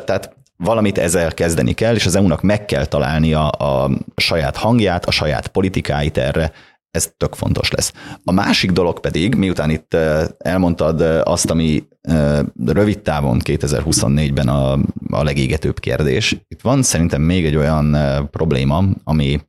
[0.05, 5.11] tehát valamit ezzel kezdeni kell, és az EU-nak meg kell találnia a saját hangját, a
[5.11, 6.51] saját politikáit erre,
[6.91, 7.93] ez tök fontos lesz.
[8.23, 9.97] A másik dolog pedig, miután itt
[10.37, 11.83] elmondtad azt, ami
[12.65, 14.71] rövid távon 2024-ben a,
[15.09, 17.97] a legégetőbb kérdés, itt van szerintem még egy olyan
[18.31, 19.41] probléma, ami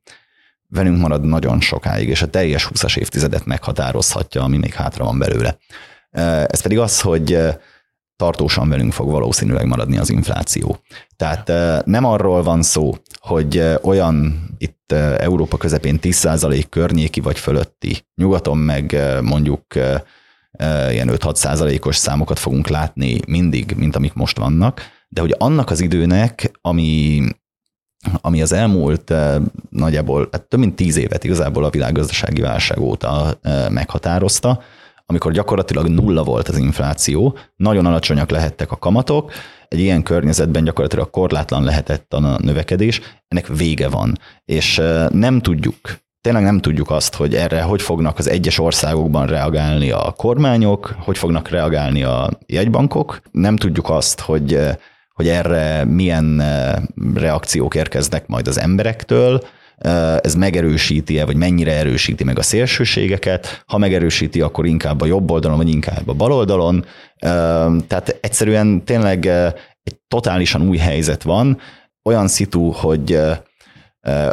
[0.67, 5.57] velünk marad nagyon sokáig, és a teljes 20-as évtizedet meghatározhatja, ami még hátra van belőle.
[6.47, 7.39] Ez pedig az, hogy
[8.15, 10.77] tartósan velünk fog valószínűleg maradni az infláció.
[11.15, 11.51] Tehát
[11.85, 18.97] nem arról van szó, hogy olyan itt Európa közepén 10% környéki vagy fölötti, nyugaton meg
[19.21, 19.65] mondjuk
[20.89, 25.81] ilyen 5-6 százalékos számokat fogunk látni mindig, mint amik most vannak, de hogy annak az
[25.81, 27.21] időnek, ami,
[28.21, 29.13] ami az elmúlt
[29.69, 33.39] nagyjából hát több mint 10 évet igazából a világgazdasági válság óta
[33.69, 34.61] meghatározta,
[35.05, 39.31] amikor gyakorlatilag nulla volt az infláció, nagyon alacsonyak lehettek a kamatok,
[39.67, 44.19] egy ilyen környezetben gyakorlatilag korlátlan lehetett a növekedés, ennek vége van.
[44.45, 45.77] És nem tudjuk,
[46.23, 51.17] tényleg nem tudjuk azt, hogy erre hogy fognak az egyes országokban reagálni a kormányok, hogy
[51.17, 53.21] fognak reagálni a jegybankok.
[53.31, 54.59] Nem tudjuk azt, hogy,
[55.13, 56.43] hogy erre milyen
[57.13, 59.43] reakciók érkeznek majd az emberektől,
[60.21, 65.57] ez megerősíti-e, vagy mennyire erősíti meg a szélsőségeket, ha megerősíti, akkor inkább a jobb oldalon,
[65.57, 66.85] vagy inkább a bal oldalon.
[67.87, 69.25] Tehát egyszerűen tényleg
[69.83, 71.57] egy totálisan új helyzet van,
[72.03, 73.19] olyan szitu, hogy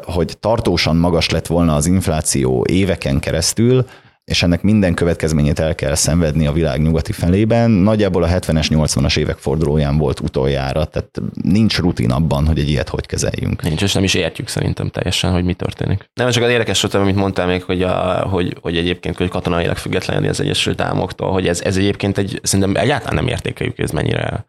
[0.05, 3.87] hogy tartósan magas lett volna az infláció éveken keresztül,
[4.31, 7.71] és ennek minden következményét el kell szenvedni a világ nyugati felében.
[7.71, 12.89] Nagyjából a 70-es, 80-as évek fordulóján volt utoljára, tehát nincs rutin abban, hogy egy ilyet
[12.89, 13.63] hogy kezeljünk.
[13.63, 16.11] Nincs, és nem is értjük szerintem teljesen, hogy mi történik.
[16.15, 19.77] Nem csak az érdekes volt, amit mondtál még, hogy, a, hogy, hogy egyébként hogy katonailag
[19.77, 24.45] függetlenül az Egyesült Államoktól, hogy ez, ez egyébként egy, szerintem egyáltalán nem értékeljük, ez mennyire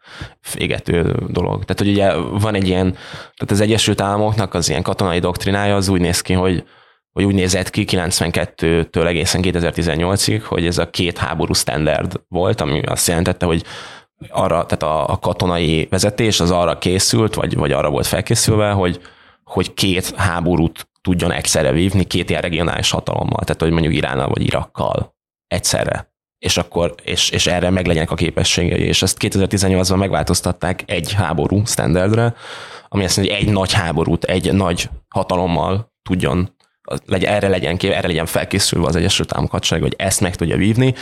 [0.54, 1.64] égető dolog.
[1.64, 5.88] Tehát, hogy ugye van egy ilyen, tehát az Egyesült Államoknak az ilyen katonai doktrinája az
[5.88, 6.64] úgy néz ki, hogy
[7.12, 12.80] hogy úgy nézett ki 92-től egészen 2018-ig, hogy ez a két háború standard volt, ami
[12.80, 13.64] azt jelentette, hogy
[14.28, 19.00] arra, tehát a, a katonai vezetés az arra készült, vagy, vagy arra volt felkészülve, hogy,
[19.44, 24.42] hogy két háborút tudjon egyszerre vívni, két ilyen regionális hatalommal, tehát hogy mondjuk Iránnal vagy
[24.44, 26.10] Irakkal egyszerre.
[26.38, 31.64] És akkor, és, és erre meg legyenek a képességei, és ezt 2018-ban megváltoztatták egy háború
[31.64, 32.34] standardre,
[32.88, 36.56] ami azt mondja, hogy egy nagy háborút, egy nagy hatalommal tudjon
[37.06, 40.94] legyen, erre, legyen, erre legyen felkészülve az Egyesült Államok hadsereg, hogy ezt meg tudja vívni,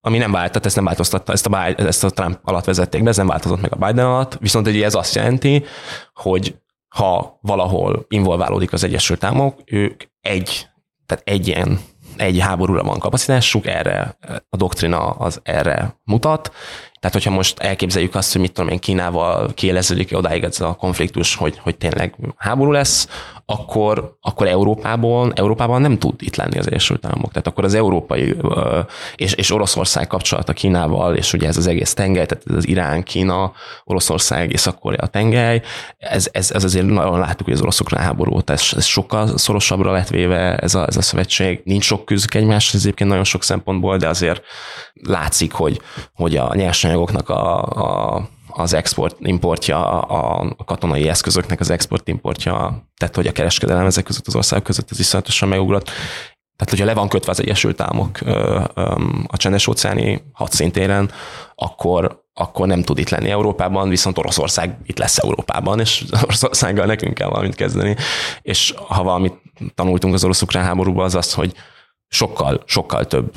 [0.00, 3.16] ami nem váltott, ezt nem változtatta, ezt a, ezt a Trump alatt vezették be, ez
[3.16, 5.64] nem változott meg a Biden alatt, viszont ugye ez azt jelenti,
[6.14, 6.54] hogy
[6.88, 10.68] ha valahol involválódik az Egyesült Államok, ők egy,
[11.06, 11.80] tehát egy ilyen
[12.16, 14.16] egy háborúra van kapacitásuk, erre
[14.48, 16.52] a doktrina az erre mutat,
[17.00, 21.34] tehát, hogyha most elképzeljük azt, hogy mit tudom én, Kínával kieleződik odáig ez a konfliktus,
[21.34, 23.08] hogy, hogy tényleg háború lesz,
[23.50, 27.30] akkor, akkor Európában, Európában nem tud itt lenni az Egyesült Államok.
[27.30, 28.36] Tehát akkor az európai
[29.16, 33.02] és, és Oroszország kapcsolata Kínával, és ugye ez az egész tengely, tehát ez az Irán,
[33.02, 33.52] Kína,
[33.84, 35.62] Oroszország, és akkor a tengely,
[35.98, 40.08] ez, ez, ez azért nagyon láttuk, hogy az oroszoknál háború, ez, ez sokkal szorosabbra lett
[40.08, 41.60] véve ez a, ez a szövetség.
[41.64, 44.42] Nincs sok küzdük egymáshoz egyébként nagyon sok szempontból, de azért
[44.94, 45.80] látszik, hogy,
[46.14, 53.32] hogy a nyersanyagoknak a, a az export-importja, a katonai eszközöknek az export-importja, tehát hogy a
[53.32, 55.90] kereskedelem ezek között az országok között ez iszonyatosan megugrott.
[56.56, 58.20] Tehát, hogyha le van kötve az Egyesült Államok
[59.26, 61.10] a csendes óceáni hadszintéren,
[61.54, 67.14] akkor, akkor nem tud itt lenni Európában, viszont Oroszország itt lesz Európában, és Oroszországgal nekünk
[67.14, 67.96] kell valamit kezdeni.
[68.42, 69.34] És ha valamit
[69.74, 71.54] tanultunk az orosz-ukrán háborúban, az az, hogy
[72.10, 73.32] sokkal, sokkal több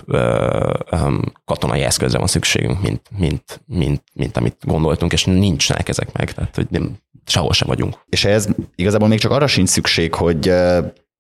[1.45, 6.55] katonai eszközre van szükségünk, mint, mint, mint, mint amit gondoltunk, és nincsenek ezek meg, tehát
[6.55, 7.99] hogy nem, sehol sem vagyunk.
[8.09, 10.53] És ez igazából még csak arra sincs szükség, hogy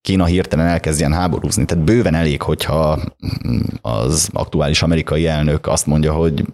[0.01, 1.65] Kína hirtelen elkezdjen háborúzni.
[1.65, 2.99] Tehát bőven elég, hogyha
[3.81, 6.45] az aktuális amerikai elnök azt mondja, hogy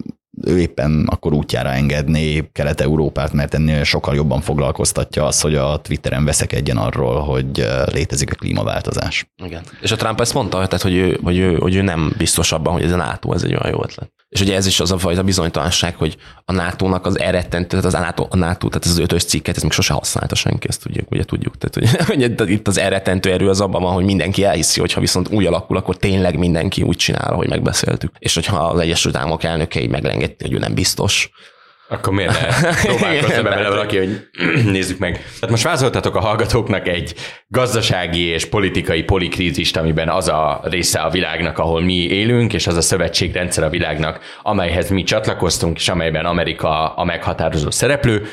[0.44, 6.24] ő éppen akkor útjára engedné Kelet-Európát, mert ennél sokkal jobban foglalkoztatja az, hogy a Twitteren
[6.24, 9.26] veszekedjen arról, hogy létezik a klímaváltozás.
[9.44, 9.62] Igen.
[9.80, 12.72] És a Trump ezt mondta, tehát, hogy ő, hogy ő, hogy ő nem biztos abban,
[12.72, 14.10] hogy ez a NATO ez egy olyan jó ötlet.
[14.30, 17.92] És ugye ez is az a fajta bizonytalanság, hogy a NATO-nak az erettentő, tehát az
[17.92, 21.10] NATO, a NATO, tehát ez az ötös cikket, ez még sose használta senki, ezt tudjuk,
[21.10, 21.54] ugye tudjuk.
[21.58, 21.74] Tehát,
[22.06, 25.28] hogy, hogy itt az erettentő erő az abban van, hogy mindenki elhiszi, hogy ha viszont
[25.28, 28.12] úgy alakul, akkor tényleg mindenki úgy csinál, hogy megbeszéltük.
[28.18, 31.30] És hogyha az Egyesült Államok elnökei meglengedték, hogy ő nem biztos,
[31.90, 34.28] akkor miért ne próbálkozz be vele valaki, hogy
[34.72, 35.12] nézzük meg.
[35.12, 37.14] Tehát most vázoltatok a hallgatóknak egy
[37.46, 42.76] gazdasági és politikai polikrízist, amiben az a része a világnak, ahol mi élünk, és az
[42.76, 48.26] a szövetségrendszer a világnak, amelyhez mi csatlakoztunk, és amelyben Amerika a meghatározó szereplő.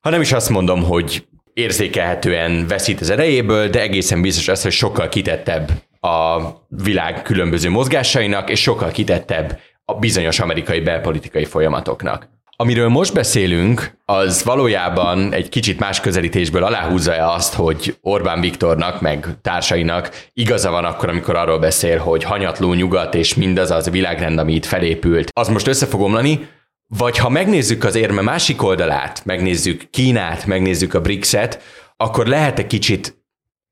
[0.00, 4.72] Ha nem is azt mondom, hogy érzékelhetően veszít az erejéből, de egészen biztos az, hogy
[4.72, 12.37] sokkal kitettebb a világ különböző mozgásainak, és sokkal kitettebb a bizonyos amerikai belpolitikai folyamatoknak.
[12.60, 19.26] Amiről most beszélünk, az valójában egy kicsit más közelítésből aláhúzza azt, hogy Orbán Viktornak, meg
[19.42, 24.52] társainak igaza van akkor, amikor arról beszél, hogy hanyatló nyugat és mindaz az világrend, ami
[24.52, 26.48] itt felépült, az most össze fog omlani,
[26.86, 31.62] Vagy ha megnézzük az érme másik oldalát, megnézzük Kínát, megnézzük a BRICS-et,
[31.96, 33.24] akkor lehet egy kicsit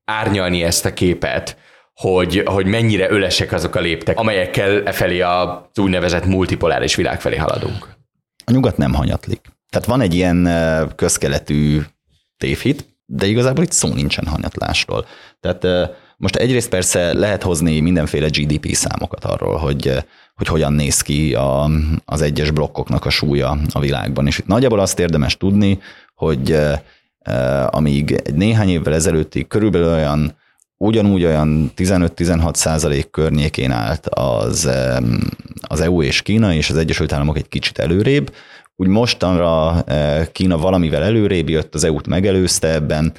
[0.05, 1.57] árnyalni ezt a képet,
[1.93, 7.35] hogy, hogy mennyire ölesek azok a léptek, amelyekkel e felé az úgynevezett multipoláris világ felé
[7.35, 7.96] haladunk.
[8.49, 9.41] A nyugat nem hanyatlik.
[9.69, 10.49] Tehát van egy ilyen
[10.95, 11.81] közkeletű
[12.37, 15.05] tévhit, de igazából itt szó nincsen hanyatlásról.
[15.39, 19.93] Tehát most egyrészt persze lehet hozni mindenféle GDP számokat arról, hogy,
[20.35, 21.69] hogy hogyan néz ki a,
[22.05, 24.27] az egyes blokkoknak a súlya a világban.
[24.27, 25.79] És itt nagyjából azt érdemes tudni,
[26.15, 26.59] hogy
[27.65, 30.35] amíg egy néhány évvel ezelőttig körülbelül olyan
[30.77, 34.69] ugyanúgy olyan 15-16 százalék környékén állt az,
[35.61, 38.33] az EU és Kína, és az Egyesült Államok egy kicsit előrébb,
[38.75, 39.83] úgy mostanra
[40.31, 43.13] Kína valamivel előrébb jött, az EU-t megelőzte ebben,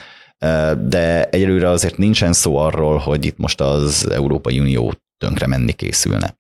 [0.89, 6.37] de egyelőre azért nincsen szó arról, hogy itt most az Európai Unió tönkre menni készülne.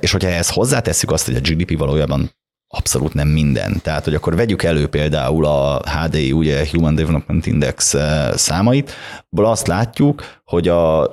[0.00, 2.30] És hogyha ehhez hozzátesszük azt, hogy a GDP valójában
[2.74, 3.80] abszolút nem minden.
[3.82, 7.94] Tehát, hogy akkor vegyük elő például a HDI, ugye Human Development Index
[8.34, 8.90] számait,
[9.30, 11.10] abból azt látjuk, hogy a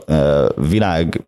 [0.55, 1.27] világ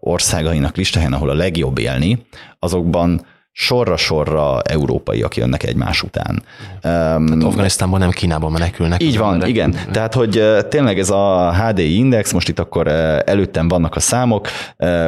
[0.00, 2.26] országainak listáján, ahol a legjobb élni,
[2.58, 3.26] azokban
[3.58, 6.42] sorra-sorra európaiak jönnek egymás után.
[6.80, 9.02] Tehát Afganisztánból nem Kínából menekülnek.
[9.02, 9.54] Így van, emberek.
[9.54, 9.74] igen.
[9.92, 12.86] Tehát, hogy tényleg ez a HDI index, most itt akkor
[13.26, 14.48] előttem vannak a számok,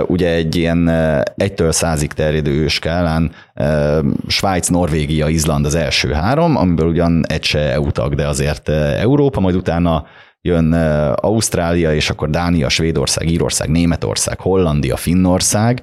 [0.07, 0.89] ugye egy ilyen
[1.37, 3.33] egytől százig terjedő skálán
[4.27, 9.41] Svájc, Norvégia, Izland az első három, amiből ugyan egy se EU tag, de azért Európa,
[9.41, 10.07] majd utána
[10.41, 10.73] jön
[11.15, 15.83] Ausztrália, és akkor Dánia, Svédország, Írország, Németország, Hollandia, Finnország,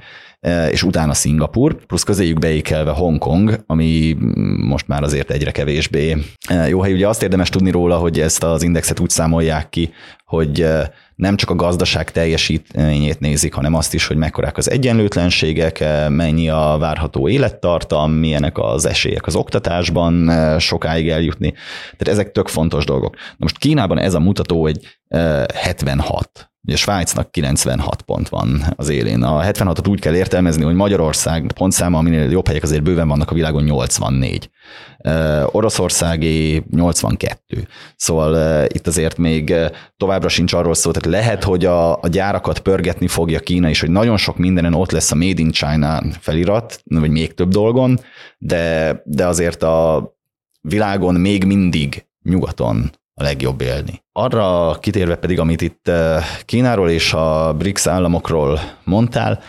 [0.71, 4.17] és utána Szingapur, plusz közéjük beékelve Hongkong, ami
[4.57, 6.17] most már azért egyre kevésbé
[6.67, 6.93] jó hely.
[6.93, 9.93] Ugye azt érdemes tudni róla, hogy ezt az indexet úgy számolják ki,
[10.25, 10.67] hogy
[11.15, 16.75] nem csak a gazdaság teljesítményét nézik, hanem azt is, hogy mekkorák az egyenlőtlenségek, mennyi a
[16.79, 21.51] várható élettartam, milyenek az esélyek az oktatásban sokáig eljutni.
[21.97, 23.15] Tehát ezek tök fontos dolgok.
[23.15, 24.97] Na most Kínában ez a mutató egy
[25.53, 29.23] 76 Ugye Svájcnak 96 pont van az élén.
[29.23, 33.33] A 76-ot úgy kell értelmezni, hogy Magyarország pontszáma, aminél jobb helyek azért bőven vannak a
[33.33, 34.49] világon 84.
[35.45, 37.67] Oroszországé 82.
[37.95, 39.53] Szóval itt azért még
[39.97, 43.89] továbbra sincs arról szó, tehát lehet, hogy a, a gyárakat pörgetni fogja Kína is, hogy
[43.89, 47.99] nagyon sok mindenen ott lesz a Made in China felirat, vagy még több dolgon,
[48.37, 50.09] de, de azért a
[50.61, 54.03] világon még mindig nyugaton a legjobb élni.
[54.11, 59.39] Arra kitérve pedig, amit itt eh, Kínáról és a BRICS államokról mondtál,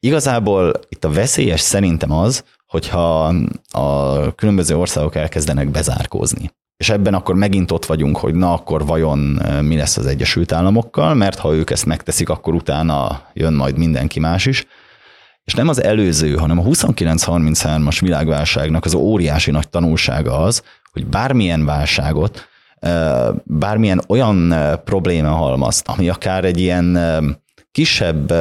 [0.00, 3.34] igazából itt a veszélyes szerintem az, hogyha
[3.70, 6.50] a különböző országok elkezdenek bezárkózni.
[6.76, 10.52] És ebben akkor megint ott vagyunk, hogy na akkor vajon eh, mi lesz az Egyesült
[10.52, 14.66] Államokkal, mert ha ők ezt megteszik, akkor utána jön majd mindenki más is.
[15.44, 21.64] És nem az előző, hanem a 29-33-as világválságnak az óriási nagy tanulsága az, hogy bármilyen
[21.64, 22.49] válságot
[23.44, 26.98] bármilyen olyan probléma halmazt, ami akár egy ilyen
[27.72, 28.32] kisebb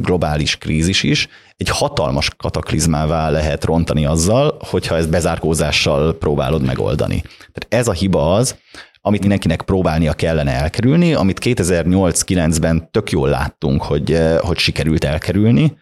[0.00, 7.20] globális krízis is egy hatalmas kataklizmává lehet rontani azzal, hogyha ezt bezárkózással próbálod megoldani.
[7.20, 8.56] Tehát ez a hiba az,
[9.00, 15.78] amit mindenkinek próbálnia kellene elkerülni, amit 2008-9-ben tök jól láttunk, hogy, hogy sikerült elkerülni,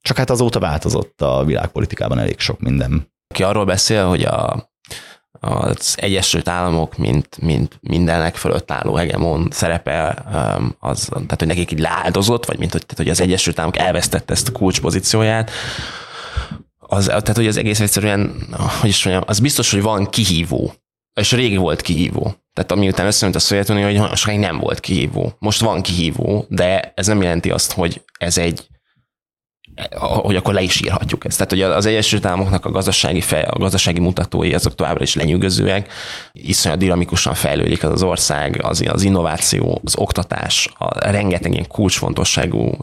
[0.00, 3.12] csak hát azóta változott a világpolitikában elég sok minden.
[3.34, 4.69] Ki arról beszél, hogy a
[5.40, 11.72] az Egyesült Államok, mint, mint mindenek fölött álló hegemon szerepe, um, az, tehát hogy nekik
[11.72, 15.50] így leáldozott, vagy mint hogy, tehát, hogy az Egyesült Államok elvesztette ezt a kulcspozícióját,
[16.78, 18.46] az, tehát hogy az egész egyszerűen,
[18.80, 20.74] hogy is mondjam, az biztos, hogy van kihívó,
[21.20, 22.34] és rég volt kihívó.
[22.52, 25.32] Tehát amiután összejött a Szovjetunió, hogy sokáig nem volt kihívó.
[25.38, 28.66] Most van kihívó, de ez nem jelenti azt, hogy ez egy
[29.98, 31.36] hogy akkor le is írhatjuk ezt.
[31.36, 35.92] Tehát, hogy az Egyesült Államoknak a gazdasági, fej, a gazdasági mutatói azok továbbra is lenyűgözőek,
[36.32, 42.76] iszonyat dinamikusan fejlődik az, az ország, az, az innováció, az oktatás, a rengeteg ilyen kulcsfontosságú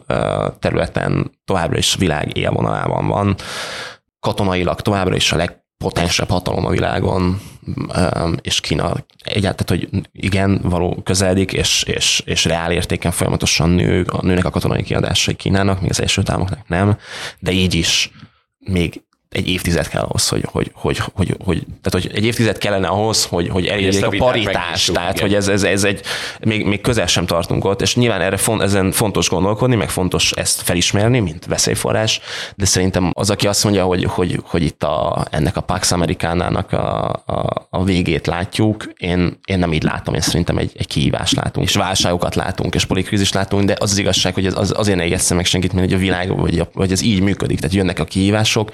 [0.58, 3.36] területen továbbra is világ élvonalában van.
[4.20, 7.40] Katonailag továbbra is a leg potensebb hatalom a világon,
[8.42, 14.44] és Kína egyáltalán, hogy igen, való közeledik, és, és, és reál értéken folyamatosan nő, nőnek
[14.44, 16.98] a katonai kiadásai Kínának, még az Egyesült Államoknak nem,
[17.38, 18.10] de így is
[18.58, 22.86] még egy évtized kell ahhoz, hogy, hogy, hogy, hogy, hogy, tehát, hogy egy évtized kellene
[22.86, 25.26] ahhoz, hogy, hogy elérjék a paritást, tehát igen.
[25.26, 26.00] hogy ez, ez, ez egy,
[26.40, 30.32] még, még közel sem tartunk ott, és nyilván erre font, ezen fontos gondolkodni, meg fontos
[30.32, 32.20] ezt felismerni, mint veszélyforrás,
[32.56, 36.72] de szerintem az, aki azt mondja, hogy, hogy, hogy itt a, ennek a Pax Amerikánának
[36.72, 41.34] a, a, a végét látjuk, én, én nem így látom, én szerintem egy, egy kihívást
[41.34, 45.34] látunk, és válságokat látunk, és politikrizist látunk, de az az igazság, hogy az, azért ne
[45.34, 48.70] meg senkit, mert hogy a világ, vagy, vagy ez így működik, tehát jönnek a kihívások,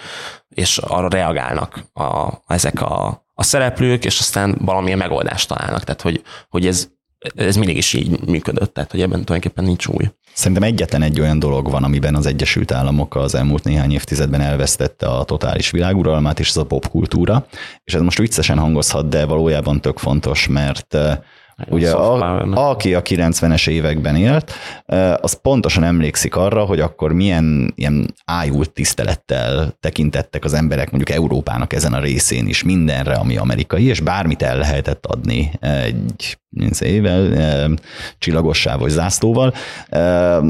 [0.54, 5.84] és arra reagálnak a, ezek a, a szereplők, és aztán valamilyen megoldást találnak.
[5.84, 6.88] Tehát, hogy, hogy ez,
[7.34, 10.10] ez mindig is így működött, tehát hogy ebben tulajdonképpen nincs új.
[10.34, 15.06] Szerintem egyetlen egy olyan dolog van, amiben az Egyesült Államok az elmúlt néhány évtizedben elvesztette
[15.06, 17.46] a totális világuralmát, és ez a popkultúra.
[17.84, 20.96] És ez most viccesen hangozhat, de valójában tök fontos, mert
[21.68, 24.52] Ugye a, aki a 90-es években élt,
[25.20, 31.72] az pontosan emlékszik arra, hogy akkor milyen ilyen ájult tisztelettel tekintettek az emberek mondjuk Európának
[31.72, 36.38] ezen a részén is mindenre, ami amerikai, és bármit el lehetett adni egy
[36.80, 37.74] ével,
[38.18, 39.54] csillagossá vagy zászlóval,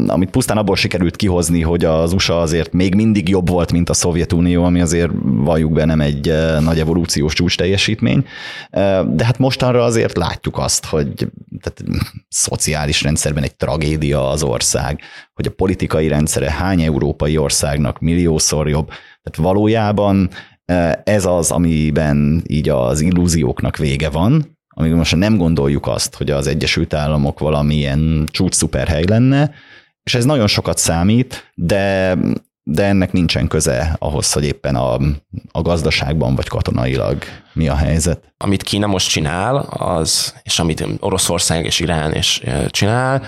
[0.07, 3.95] amit pusztán abból sikerült kihozni, hogy az USA azért még mindig jobb volt, mint a
[3.95, 8.27] Szovjetunió, ami azért valljuk be nem egy nagy evolúciós csúcs teljesítmény,
[9.07, 11.13] de hát mostanra azért látjuk azt, hogy
[11.61, 11.85] tehát,
[12.29, 15.01] szociális rendszerben egy tragédia az ország,
[15.35, 18.87] hogy a politikai rendszere hány európai országnak milliószor jobb,
[19.23, 20.31] tehát valójában
[21.05, 26.47] ez az, amiben így az illúzióknak vége van, amíg most nem gondoljuk azt, hogy az
[26.47, 29.51] Egyesült Államok valamilyen csúcs szuperhely lenne,
[30.03, 32.17] és ez nagyon sokat számít, de,
[32.63, 34.95] de ennek nincsen köze ahhoz, hogy éppen a,
[35.53, 37.23] a gazdaságban vagy katonailag
[37.53, 38.35] mi a helyzet.
[38.37, 43.23] Amit Kína most csinál, az, és amit Oroszország és Irán is csinál,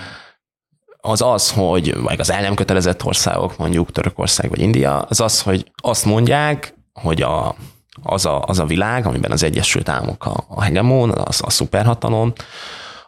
[1.01, 5.41] az az, hogy vagy az el nem kötelezett országok, mondjuk Törökország vagy India, az az,
[5.41, 7.55] hogy azt mondják, hogy a
[8.03, 12.33] az a, az a világ, amiben az Egyesült Államok a, a hegemon, az a szuperhatalom,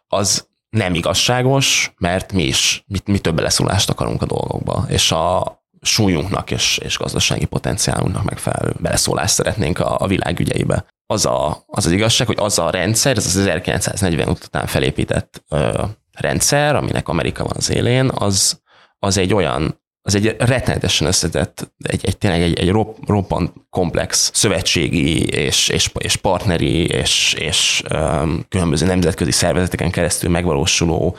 [0.08, 5.58] az nem igazságos, mert mi is, mi, mi több beleszólást akarunk a dolgokba, és a
[5.82, 10.86] súlyunknak és, és gazdasági potenciálunknak megfelelő beleszólást szeretnénk a, a világ ügyeibe.
[11.06, 15.84] Az, a, az az igazság, hogy az a rendszer, ez az 1940 után felépített ö,
[16.12, 18.62] rendszer, aminek Amerika van az élén, az,
[19.00, 22.70] az egy olyan az egy rettenetesen összetett, egy, egy tényleg egy, egy
[23.06, 31.16] roppant komplex szövetségi és, és, és partneri és, és um, különböző nemzetközi szervezeteken keresztül megvalósuló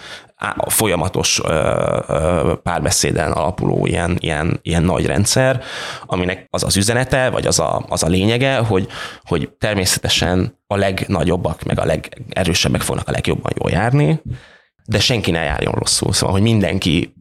[0.56, 5.62] a folyamatos uh, uh, párbeszéden alapuló ilyen, ilyen, ilyen nagy rendszer,
[6.06, 8.88] aminek az az üzenete, vagy az a, az a lényege, hogy,
[9.22, 14.22] hogy természetesen a legnagyobbak, meg a legerősebbek fognak a legjobban jól járni,
[14.84, 16.12] de senki ne járjon rosszul.
[16.12, 17.14] Szóval, hogy mindenki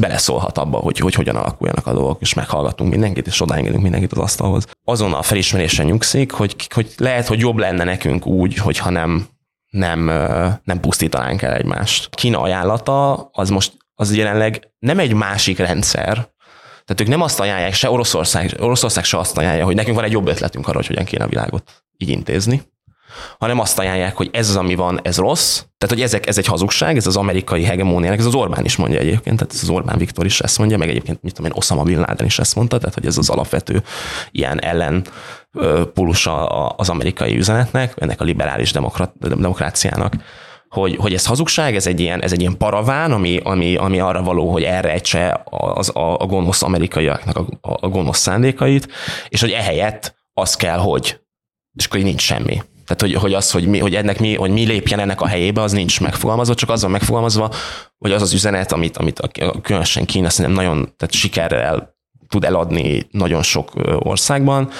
[0.00, 4.18] beleszólhat abba, hogy, hogy hogyan alakuljanak a dolgok, és meghallgatunk mindenkit, és odaengedünk mindenkit az
[4.18, 4.66] asztalhoz.
[4.84, 9.26] Azon a felismerésen nyugszik, hogy, hogy lehet, hogy jobb lenne nekünk úgy, hogyha nem,
[9.70, 10.04] nem,
[10.64, 12.14] nem pusztítanánk el egymást.
[12.14, 16.30] Kína ajánlata az most az jelenleg nem egy másik rendszer,
[16.84, 20.12] tehát ők nem azt ajánlják, se Oroszország, Oroszország se azt ajánlja, hogy nekünk van egy
[20.12, 22.62] jobb ötletünk arra, hogy hogyan kéne a világot így intézni,
[23.38, 25.62] hanem azt ajánlják, hogy ez az, ami van, ez rossz.
[25.78, 28.98] Tehát, hogy ezek, ez egy hazugság, ez az amerikai hegemóniának, ez az Orbán is mondja
[28.98, 31.82] egyébként, tehát ez az Orbán Viktor is ezt mondja, meg egyébként, mit tudom én, Osama
[31.82, 33.82] Bin Laden is ezt mondta, tehát, hogy ez az alapvető
[34.30, 35.04] ilyen ellen
[35.94, 40.14] pólusa az amerikai üzenetnek, ennek a liberális demokrat, demokráciának
[40.72, 44.22] hogy, hogy ez hazugság, ez egy ilyen, ez egy ilyen paraván, ami, ami, ami arra
[44.22, 48.88] való, hogy elrejtse az, a, a gonosz amerikaiaknak a, a gonosz szándékait,
[49.28, 51.20] és hogy ehelyett az kell, hogy,
[51.74, 52.62] és akkor nincs semmi.
[52.86, 55.60] Tehát, hogy, hogy az, hogy, mi, hogy ennek mi, hogy mi lépjen ennek a helyébe,
[55.60, 57.50] az nincs megfogalmazva, csak az van megfogalmazva,
[57.98, 61.94] hogy az az üzenet, amit, amit a, különösen Kína szerintem nagyon tehát sikerrel
[62.28, 64.70] tud eladni nagyon sok országban,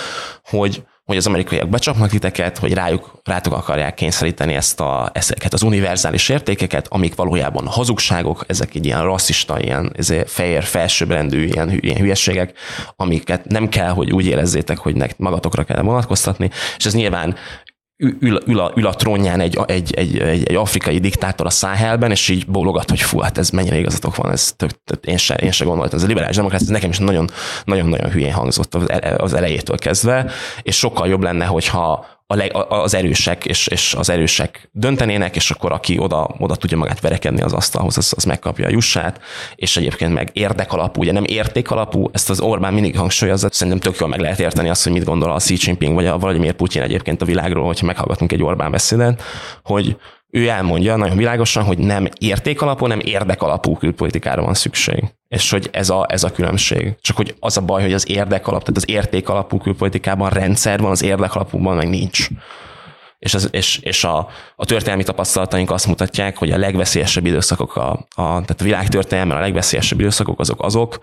[0.44, 5.62] hogy, hogy az amerikaiak becsapnak titeket, hogy rájuk, rátok akarják kényszeríteni ezt a, ezeket az
[5.62, 9.96] univerzális értékeket, amik valójában hazugságok, ezek egy ilyen rasszista, ilyen
[10.26, 12.58] fehér, felsőbbrendű ilyen, ilyen hülyeségek,
[12.96, 17.36] amiket nem kell, hogy úgy érezzétek, hogy magatokra kell vonatkoztatni, és ez nyilván
[18.02, 22.10] ül, ül, a, ül a trónján egy, egy, egy, egy, egy afrikai diktátor a Száhelben,
[22.10, 25.34] és így bólogat, hogy fú, hát ez mennyire igazatok van, ez tök, tök, én, se,
[25.34, 25.98] én se gondoltam.
[25.98, 27.30] Ez a liberális demokrácia, ez nekem is nagyon,
[27.64, 28.74] nagyon, nagyon hülyén hangzott
[29.16, 30.30] az elejétől kezdve,
[30.62, 35.50] és sokkal jobb lenne, hogyha a leg, az erősek és, és az erősek döntenének, és
[35.50, 39.20] akkor aki oda, oda tudja magát verekedni az asztalhoz, az, az megkapja a jussát,
[39.54, 44.08] és egyébként meg érdekalapú, ugye nem értékalapú, ezt az Orbán mindig hangsúlyozza, szerintem tök jól
[44.08, 47.22] meg lehet érteni azt, hogy mit gondol a Xi Jinping vagy a Vladimir Putyin egyébként
[47.22, 49.22] a világról, hogyha meghallgatunk egy Orbán beszédet,
[49.62, 49.96] hogy
[50.34, 55.04] ő elmondja nagyon világosan, hogy nem értékalapú, nem érdekalapú külpolitikára van szükség.
[55.28, 56.94] És hogy ez a, ez a különbség.
[57.00, 61.02] Csak hogy az a baj, hogy az érdekalap, tehát az értékalapú külpolitikában rendszer van, az
[61.02, 62.28] érdekalapúban meg nincs.
[63.18, 67.90] És, az, és, és a, a történelmi tapasztalataink azt mutatják, hogy a legveszélyesebb időszakok, a,
[67.90, 70.98] a, tehát a világtörténelmen a legveszélyesebb időszakok azok azok,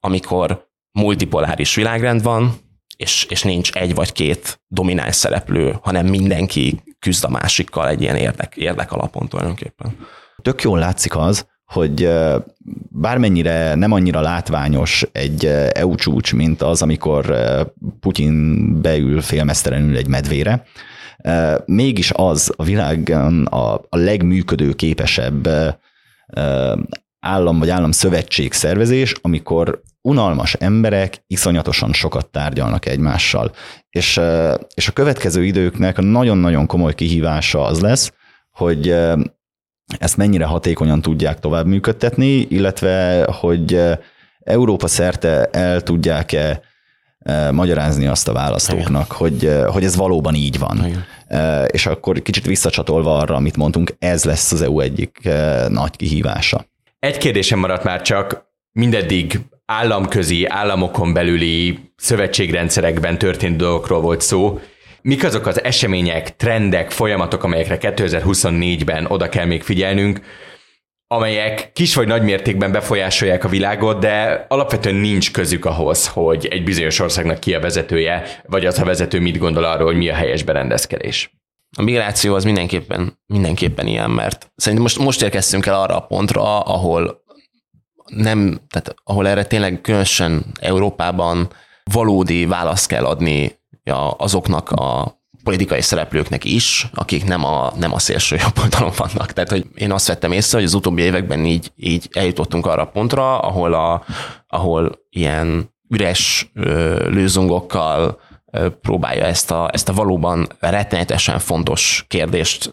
[0.00, 2.54] amikor multipoláris világrend van,
[2.96, 8.16] és, és nincs egy vagy két domináns szereplő, hanem mindenki küzd a másikkal egy ilyen
[8.16, 9.96] érdek, érdek alapon tulajdonképpen.
[10.42, 12.08] Tök jól látszik az, hogy
[12.88, 17.34] bármennyire nem annyira látványos egy EU csúcs, mint az, amikor
[18.00, 20.64] Putyin beül félmesztelenül egy medvére,
[21.64, 25.48] mégis az a világon a, a legműködőképesebb
[27.20, 33.52] állam vagy állam szövetség szervezés, amikor unalmas emberek iszonyatosan sokat tárgyalnak egymással.
[33.90, 34.20] És,
[34.74, 38.12] és a következő időknek a nagyon-nagyon komoly kihívása az lesz,
[38.50, 38.88] hogy
[39.98, 43.80] ezt mennyire hatékonyan tudják tovább működtetni, illetve hogy
[44.44, 46.60] Európa szerte el tudják-e
[47.50, 50.84] magyarázni azt a választóknak, hogy, hogy ez valóban így van.
[50.86, 51.04] Igen.
[51.66, 55.28] És akkor kicsit visszacsatolva arra, amit mondtunk, ez lesz az EU egyik
[55.68, 56.66] nagy kihívása.
[56.98, 59.40] Egy kérdésem maradt már csak, mindeddig
[59.72, 64.60] államközi, államokon belüli szövetségrendszerekben történt dolgokról volt szó.
[65.02, 70.20] Mik azok az események, trendek, folyamatok, amelyekre 2024-ben oda kell még figyelnünk,
[71.06, 76.64] amelyek kis vagy nagy mértékben befolyásolják a világot, de alapvetően nincs közük ahhoz, hogy egy
[76.64, 80.14] bizonyos országnak ki a vezetője, vagy az a vezető mit gondol arról, hogy mi a
[80.14, 81.30] helyes berendezkedés.
[81.76, 86.60] A migráció az mindenképpen, mindenképpen ilyen, mert szerintem most, most érkeztünk el arra a pontra,
[86.60, 87.21] ahol
[88.06, 91.48] nem, tehát ahol erre tényleg különösen Európában
[91.92, 93.60] valódi választ kell adni
[94.16, 99.32] azoknak a politikai szereplőknek is, akik nem a, nem a szélső jobb oldalon vannak.
[99.32, 102.90] Tehát, hogy én azt vettem észre, hogy az utóbbi években így, így eljutottunk arra a
[102.90, 104.04] pontra, ahol, a,
[104.46, 108.20] ahol ilyen üres ö, lőzungokkal
[108.80, 112.70] próbálja ezt a, ezt a valóban rettenetesen fontos kérdést,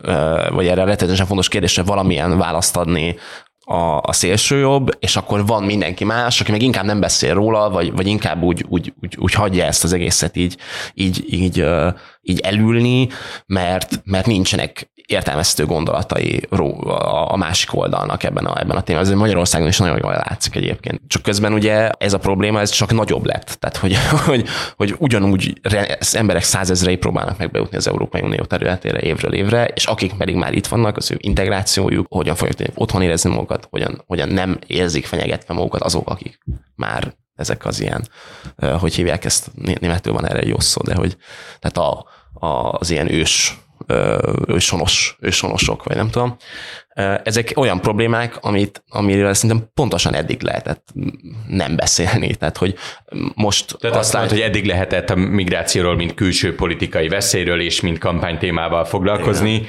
[0.49, 3.15] vagy erre rettenetesen fontos kérdésre valamilyen választ adni
[3.69, 7.91] a, a szélsőjobb, és akkor van mindenki más, aki meg inkább nem beszél róla, vagy,
[7.95, 10.57] vagy inkább úgy, úgy, úgy, úgy hagyja ezt az egészet így,
[10.93, 11.65] így, így,
[12.21, 13.07] így elülni,
[13.45, 16.47] mert, mert nincsenek értelmeztő gondolatai
[17.27, 19.11] a másik oldalnak ebben a, ebben a témában.
[19.11, 21.01] Ez Magyarországon is nagyon jól látszik egyébként.
[21.07, 23.57] Csak közben ugye ez a probléma, ez csak nagyobb lett.
[23.59, 23.97] Tehát, hogy,
[24.29, 24.45] hogy,
[24.75, 25.59] hogy ugyanúgy
[25.99, 30.35] az emberek százezrei próbálnak meg bejutni az Európai Unió területére évről évre, és akik pedig
[30.35, 35.05] már itt vannak, az ő integrációjuk, hogyan fogják otthon érezni magukat, hogyan, hogyan nem érzik
[35.05, 36.39] fenyegetve magukat azok, akik
[36.75, 38.07] már ezek az ilyen,
[38.79, 41.17] hogy hívják ezt, németül van erre jó szó, de hogy
[41.59, 42.05] tehát a,
[42.45, 43.57] a, az ilyen ős
[44.47, 46.37] ősonos, ősonosok, vagy nem tudom.
[47.23, 50.87] Ezek olyan problémák, amit, amiről szerintem pontosan eddig lehetett
[51.47, 52.35] nem beszélni.
[52.35, 52.75] Tehát, hogy
[53.35, 57.97] most Tehát azt látod, hogy eddig lehetett a migrációról, mint külső politikai veszélyről és mint
[57.97, 59.67] kampánytémával foglalkozni, Igen.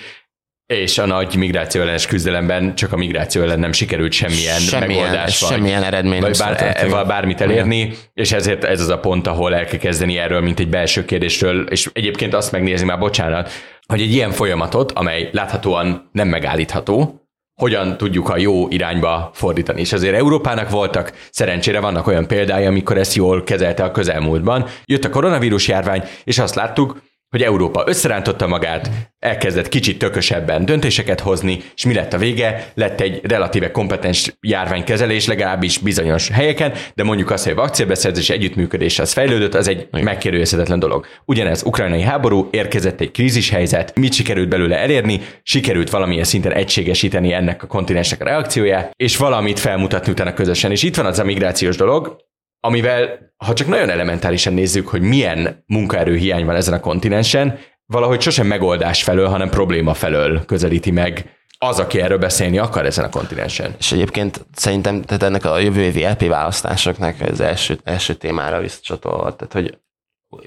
[0.70, 5.40] És a nagy migráció ellenes küzdelemben csak a migráció ellen nem sikerült semmilyen, semmilyen megoldás,
[5.40, 7.94] vagy, semmilyen eredmény vagy bár, e, bármit elérni, Igen.
[8.14, 11.66] és ezért ez az a pont, ahol el kell kezdeni erről, mint egy belső kérdésről,
[11.66, 13.50] és egyébként azt megnézni már, bocsánat,
[13.90, 17.20] hogy egy ilyen folyamatot, amely láthatóan nem megállítható,
[17.60, 19.80] hogyan tudjuk a jó irányba fordítani.
[19.80, 24.66] És azért Európának voltak, szerencsére vannak olyan példái, amikor ezt jól kezelte a közelmúltban.
[24.84, 31.20] Jött a koronavírus járvány, és azt láttuk, hogy Európa összerántotta magát, elkezdett kicsit tökösebben döntéseket
[31.20, 32.72] hozni, és mi lett a vége?
[32.74, 38.98] Lett egy relatíve kompetens járványkezelés, legalábbis bizonyos helyeken, de mondjuk azt, hogy a vakcélbeszerzés együttműködés
[38.98, 41.06] az fejlődött, az egy megkérdőjelezhetetlen dolog.
[41.24, 45.20] Ugyanez ukrajnai háború, érkezett egy krízis helyzet, mit sikerült belőle elérni?
[45.42, 50.70] Sikerült valamilyen szinten egységesíteni ennek a kontinensnek a reakcióját, és valamit felmutatni utána közösen.
[50.70, 52.28] És itt van az a migrációs dolog,
[52.60, 58.20] amivel, ha csak nagyon elementárisan nézzük, hogy milyen munkaerő hiány van ezen a kontinensen, valahogy
[58.20, 63.08] sosem megoldás felől, hanem probléma felől közelíti meg az, aki erről beszélni akar ezen a
[63.08, 63.74] kontinensen.
[63.78, 69.36] És egyébként szerintem tehát ennek a jövő évi LP választásoknak az első, első témára visszacsatolva,
[69.36, 69.78] tehát hogy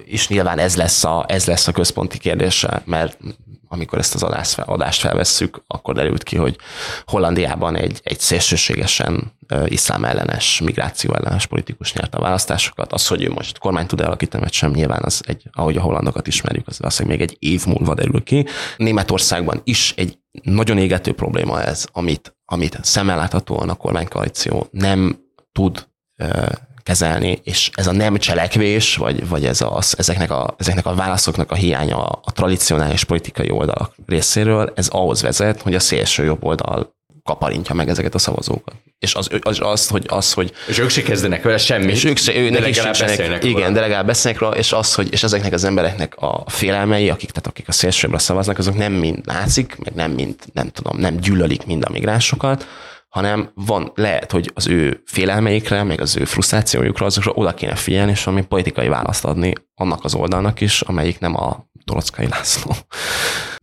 [0.06, 3.18] és nyilván ez lesz a, ez lesz a központi kérdése, mert
[3.74, 6.56] amikor ezt az adást, adást felvesszük, akkor derült ki, hogy
[7.06, 9.32] Hollandiában egy, egy szélsőségesen
[9.66, 12.94] iszlám ellenes, migráció ellenes politikus nyerte a választásokat.
[12.94, 16.28] Az, hogy ő most kormány tud alakítani, vagy sem, nyilván az egy, ahogy a hollandokat
[16.28, 18.46] ismerjük, az az, hogy még egy év múlva derül ki.
[18.78, 25.20] Németországban is egy nagyon égető probléma ez, amit, amit szemmel láthatóan a kormánykoalíció nem
[25.52, 25.88] tud
[26.84, 31.52] kezelni, és ez a nem cselekvés, vagy, vagy ez az, ezeknek, a, ezeknek a válaszoknak
[31.52, 36.44] a hiánya a, a tradicionális politikai oldalak részéről, ez ahhoz vezet, hogy a szélső jobb
[36.44, 38.76] oldal kaparintja meg ezeket a szavazókat.
[39.00, 40.52] És az, az, az, hogy, az, hogy...
[40.68, 43.72] És ők se kezdenek vele semmit, és ők se, ő, de legalább beszélnek Igen, róla.
[43.72, 47.48] de legalább beszélnek róla, és az, hogy és ezeknek az embereknek a félelmei, akik, tehát
[47.48, 51.66] akik a szélsőbbre szavaznak, azok nem mind látszik, meg nem mind, nem tudom, nem gyűlölik
[51.66, 52.68] mind a migránsokat,
[53.14, 58.12] hanem van, lehet, hogy az ő félelmeikre, meg az ő frusztrációjukra, azokra oda kéne figyelni,
[58.12, 62.72] és valami politikai választ adni annak az oldalnak is, amelyik nem a Torockai László.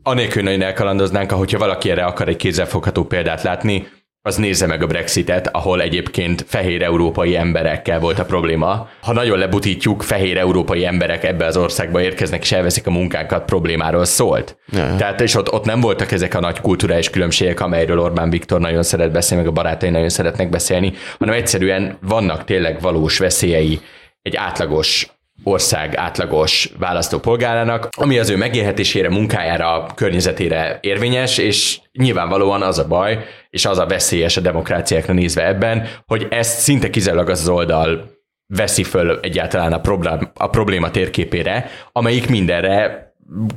[0.03, 3.89] Anélkül nagyon elkalandoznánk, ahogyha valaki erre akar egy kézzelfogható példát látni,
[4.23, 8.89] az nézze meg a Brexitet, ahol egyébként fehér európai emberekkel volt a probléma.
[9.01, 14.05] Ha nagyon lebutítjuk, fehér európai emberek ebbe az országba érkeznek és elveszik a munkánkat, problémáról
[14.05, 14.57] szólt.
[14.73, 14.95] Ja.
[14.97, 18.83] Tehát és ott, ott nem voltak ezek a nagy kulturális különbségek, amelyről Orbán Viktor nagyon
[18.83, 23.81] szeret beszélni, meg a barátai nagyon szeretnek beszélni, hanem egyszerűen vannak tényleg valós veszélyei
[24.23, 25.09] egy átlagos
[25.45, 33.25] ország átlagos választópolgárának, ami az ő megélhetésére, munkájára, környezetére érvényes, és nyilvánvalóan az a baj,
[33.51, 38.83] és az a veszélyes a demokráciákra nézve ebben, hogy ezt szinte kizárólag az, oldal veszi
[38.83, 43.09] föl egyáltalán a probléma, a probléma térképére, amelyik mindenre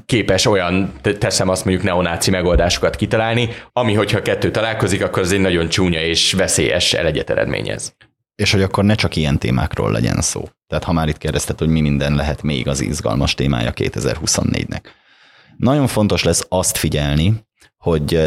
[0.06, 5.40] képes olyan, teszem azt mondjuk neonáci megoldásokat kitalálni, ami hogyha kettő találkozik, akkor az egy
[5.40, 7.96] nagyon csúnya és veszélyes elegyet eredményez.
[8.36, 10.50] És hogy akkor ne csak ilyen témákról legyen szó.
[10.68, 14.82] Tehát ha már itt kérdezted, hogy mi minden lehet még az izgalmas témája 2024-nek.
[15.58, 17.46] Nagyon fontos lesz azt figyelni,
[17.78, 18.20] hogy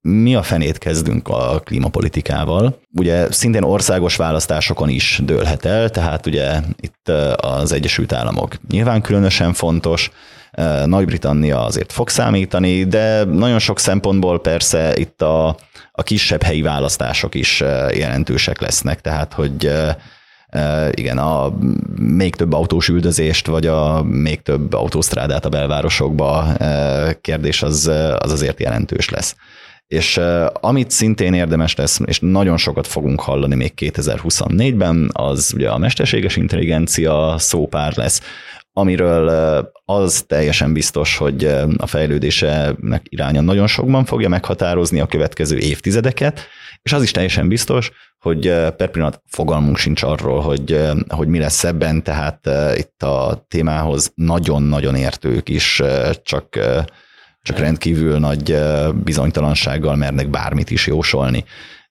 [0.00, 2.80] mi a fenét kezdünk a klímapolitikával.
[2.96, 9.52] Ugye szintén országos választásokon is dőlhet el, tehát ugye itt az Egyesült Államok nyilván különösen
[9.52, 10.10] fontos,
[10.84, 15.56] Nagy-Britannia azért fog számítani, de nagyon sok szempontból persze itt a,
[15.92, 17.60] a kisebb helyi választások is
[17.92, 19.72] jelentősek lesznek, tehát hogy
[20.90, 21.52] igen, a
[21.96, 26.46] még több autós üldözést, vagy a még több autósztrádát a belvárosokba
[27.20, 29.36] kérdés az, az azért jelentős lesz.
[29.86, 30.20] És
[30.52, 36.36] amit szintén érdemes lesz, és nagyon sokat fogunk hallani még 2024-ben, az ugye a mesterséges
[36.36, 38.20] intelligencia szópár lesz,
[38.72, 39.28] amiről
[39.84, 41.44] az teljesen biztos, hogy
[41.76, 46.40] a fejlődésének iránya nagyon sokban fogja meghatározni a következő évtizedeket,
[46.82, 48.40] és az is teljesen biztos, hogy
[48.76, 54.94] per pillanat fogalmunk sincs arról, hogy, hogy mi lesz ebben, tehát itt a témához nagyon-nagyon
[54.94, 55.82] értők is
[56.22, 56.58] csak,
[57.42, 58.56] csak rendkívül nagy
[59.04, 61.44] bizonytalansággal mernek bármit is jósolni.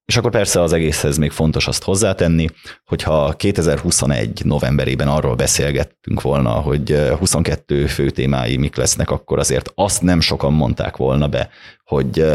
[0.09, 2.47] És akkor persze az egészhez még fontos azt hozzátenni,
[2.85, 10.01] hogyha 2021 novemberében arról beszélgettünk volna, hogy 22 fő témái mik lesznek, akkor azért azt
[10.01, 11.49] nem sokan mondták volna be,
[11.85, 12.25] hogy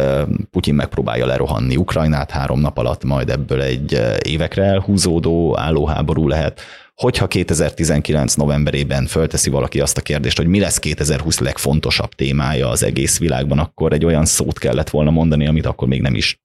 [0.51, 6.61] Putyin megpróbálja lerohanni Ukrajnát három nap alatt, majd ebből egy évekre elhúzódó állóháború lehet,
[6.95, 12.83] hogyha 2019 novemberében fölteszi valaki azt a kérdést, hogy mi lesz 2020 legfontosabb témája az
[12.83, 16.43] egész világban, akkor egy olyan szót kellett volna mondani, amit akkor még nem is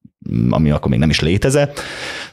[0.49, 1.79] ami akkor még nem is létezett.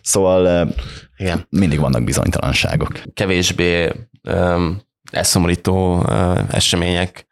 [0.03, 0.75] Szóval
[1.17, 1.47] Igen.
[1.51, 3.01] mindig vannak bizonytalanságok.
[3.15, 3.93] Kevésbé
[4.23, 7.27] um, eszomorító uh, események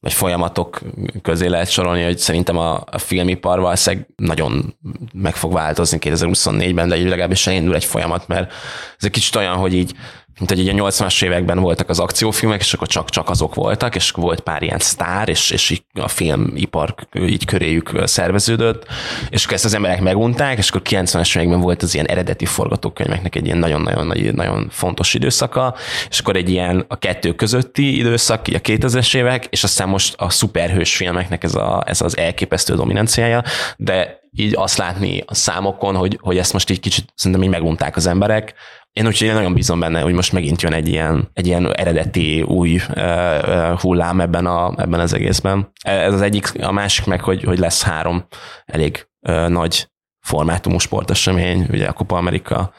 [0.00, 0.80] vagy folyamatok
[1.22, 4.76] közé lehet sorolni, hogy szerintem a, a filmipar valószínűleg nagyon
[5.12, 8.52] meg fog változni 2024-ben, de legalábbis elindul egy folyamat, mert
[8.98, 9.94] ez egy kicsit olyan, hogy így
[10.38, 13.94] mint hogy így a 80-as években voltak az akciófilmek, és akkor csak, csak azok voltak,
[13.94, 18.86] és volt pár ilyen sztár, és, és a filmipar így köréjük szerveződött,
[19.30, 23.34] és akkor ezt az emberek megunták, és akkor 90-es években volt az ilyen eredeti forgatókönyveknek
[23.34, 25.74] egy ilyen nagyon-nagyon nagyon fontos időszaka,
[26.08, 30.30] és akkor egy ilyen a kettő közötti időszak, a 2000-es évek, és aztán most a
[30.30, 33.42] szuperhős filmeknek ez, a, ez az elképesztő dominanciája,
[33.76, 37.96] de így azt látni a számokon, hogy, hogy ezt most így kicsit szerintem így megunták
[37.96, 38.54] az emberek,
[38.98, 42.42] én úgyhogy én nagyon bízom benne, hogy most megint jön egy ilyen, egy ilyen eredeti
[42.42, 45.70] új uh, hullám ebben, a, ebben az egészben.
[45.82, 48.26] Ez az egyik, a másik meg, hogy, hogy lesz három
[48.64, 49.88] elég uh, nagy
[50.20, 52.72] formátumú sportesemény, ugye a Kupa Amerika,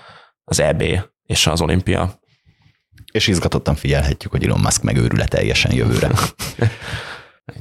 [0.44, 0.84] az EB
[1.24, 2.20] és az olimpia.
[3.12, 6.10] És izgatottan figyelhetjük, hogy Elon Musk megőrül teljesen jövőre.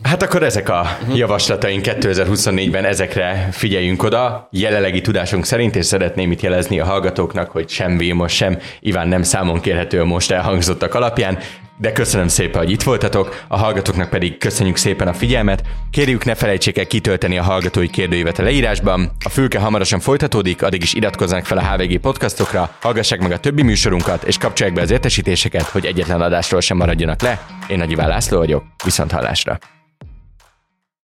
[0.03, 4.49] Hát akkor ezek a javaslataink 2024-ben, ezekre figyeljünk oda.
[4.51, 9.23] Jelenlegi tudásunk szerint, és szeretném itt jelezni a hallgatóknak, hogy sem Vilmos, sem Iván nem
[9.23, 11.39] számon kérhető a most elhangzottak alapján,
[11.81, 15.63] de köszönöm szépen, hogy itt voltatok, a hallgatóknak pedig köszönjük szépen a figyelmet.
[15.91, 19.11] Kérjük ne felejtsék el kitölteni a hallgatói kérdőívet a leírásban.
[19.25, 23.63] A fülke hamarosan folytatódik, addig is iratkozzanak fel a HVG podcastokra, hallgassák meg a többi
[23.63, 27.47] műsorunkat, és kapcsolják be az értesítéseket, hogy egyetlen adásról sem maradjanak le.
[27.69, 29.59] Én Nagy Iván László vagyok, viszont hallásra!